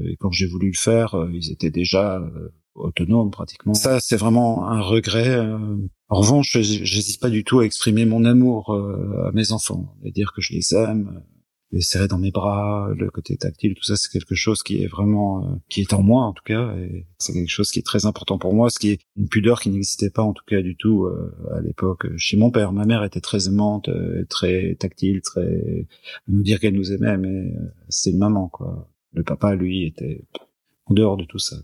[0.03, 2.21] et quand j'ai voulu le faire, ils étaient déjà
[2.75, 3.73] autonomes pratiquement.
[3.73, 5.37] Ça, c'est vraiment un regret.
[6.07, 8.73] En revanche, j'hésite pas du tout à exprimer mon amour
[9.25, 11.21] à mes enfants, à dire que je les aime.
[11.71, 14.87] Les serrer dans mes bras, le côté tactile, tout ça, c'est quelque chose qui est
[14.87, 17.85] vraiment, euh, qui est en moi en tout cas, et c'est quelque chose qui est
[17.85, 20.61] très important pour moi, ce qui est une pudeur qui n'existait pas en tout cas
[20.61, 22.73] du tout euh, à l'époque chez mon père.
[22.73, 25.87] Ma mère était très aimante, euh, très tactile, très
[26.27, 27.53] nous dire qu'elle nous aimait, mais
[27.89, 28.89] c'est une maman quoi.
[29.13, 30.25] Le papa lui était
[30.85, 31.57] en dehors de tout ça.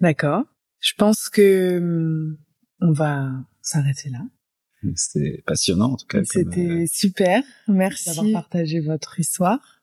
[0.00, 0.44] D'accord.
[0.80, 2.38] Je pense que hum,
[2.80, 3.30] on va
[3.60, 4.20] s'arrêter là.
[4.94, 6.22] C'était passionnant en tout cas.
[6.24, 7.42] C'était super.
[7.66, 9.80] Merci d'avoir partagé votre histoire.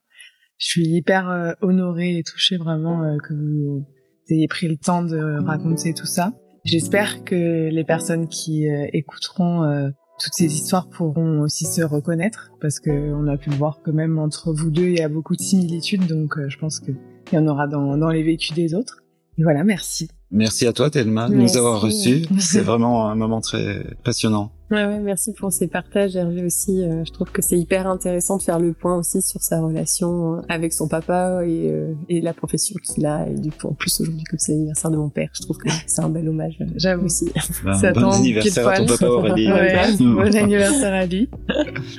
[0.58, 3.86] Je suis hyper euh, honorée et touchée vraiment euh, que vous
[4.30, 6.34] ayez pris le temps de raconter tout ça.
[6.64, 12.80] J'espère que les personnes qui euh, écouteront toutes ces histoires pourront aussi se reconnaître parce
[12.80, 15.42] que on a pu voir que même entre vous deux il y a beaucoup de
[15.42, 16.96] similitudes donc je pense qu'il
[17.34, 19.05] y en aura dans, dans les vécus des autres.
[19.38, 20.10] Et voilà, merci.
[20.32, 22.26] Merci à toi, Thelma, de nous avoir reçus.
[22.40, 24.52] C'est vraiment un moment très passionnant.
[24.72, 26.82] Ouais, ouais, merci pour ces partages, Hervé aussi.
[26.82, 30.38] Euh, je trouve que c'est hyper intéressant de faire le point aussi sur sa relation
[30.38, 33.28] euh, avec son papa et, euh, et la profession qu'il a.
[33.28, 35.70] Et du coup, en plus aujourd'hui, comme c'est l'anniversaire de mon père, je trouve que
[35.86, 36.58] c'est un bel hommage.
[36.78, 37.32] J'avoue aussi.
[37.64, 39.52] Ben, ça bon anniversaire à ton papa Aurélie.
[39.52, 41.30] ouais, bon anniversaire à lui.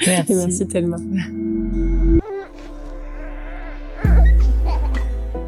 [0.07, 0.35] Merci.
[0.35, 0.99] merci tellement.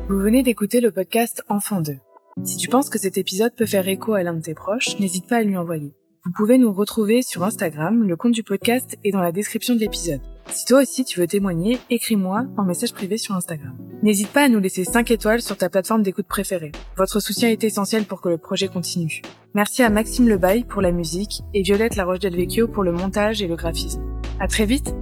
[0.09, 1.99] Vous venez d'écouter le podcast Enfant 2.
[2.43, 5.29] Si tu penses que cet épisode peut faire écho à l'un de tes proches, n'hésite
[5.29, 5.93] pas à lui envoyer.
[6.25, 9.81] Vous pouvez nous retrouver sur Instagram, le compte du podcast est dans la description de
[9.81, 10.23] l'épisode.
[10.47, 13.77] Si toi aussi tu veux témoigner, écris-moi en message privé sur Instagram.
[14.03, 16.73] N'hésite pas à nous laisser 5 étoiles sur ta plateforme d'écoute préférée.
[16.97, 19.21] Votre soutien est essentiel pour que le projet continue.
[19.53, 23.43] Merci à Maxime Lebaille pour la musique et Violette Laroche Del Vecchio pour le montage
[23.43, 24.03] et le graphisme.
[24.41, 24.95] À très vite!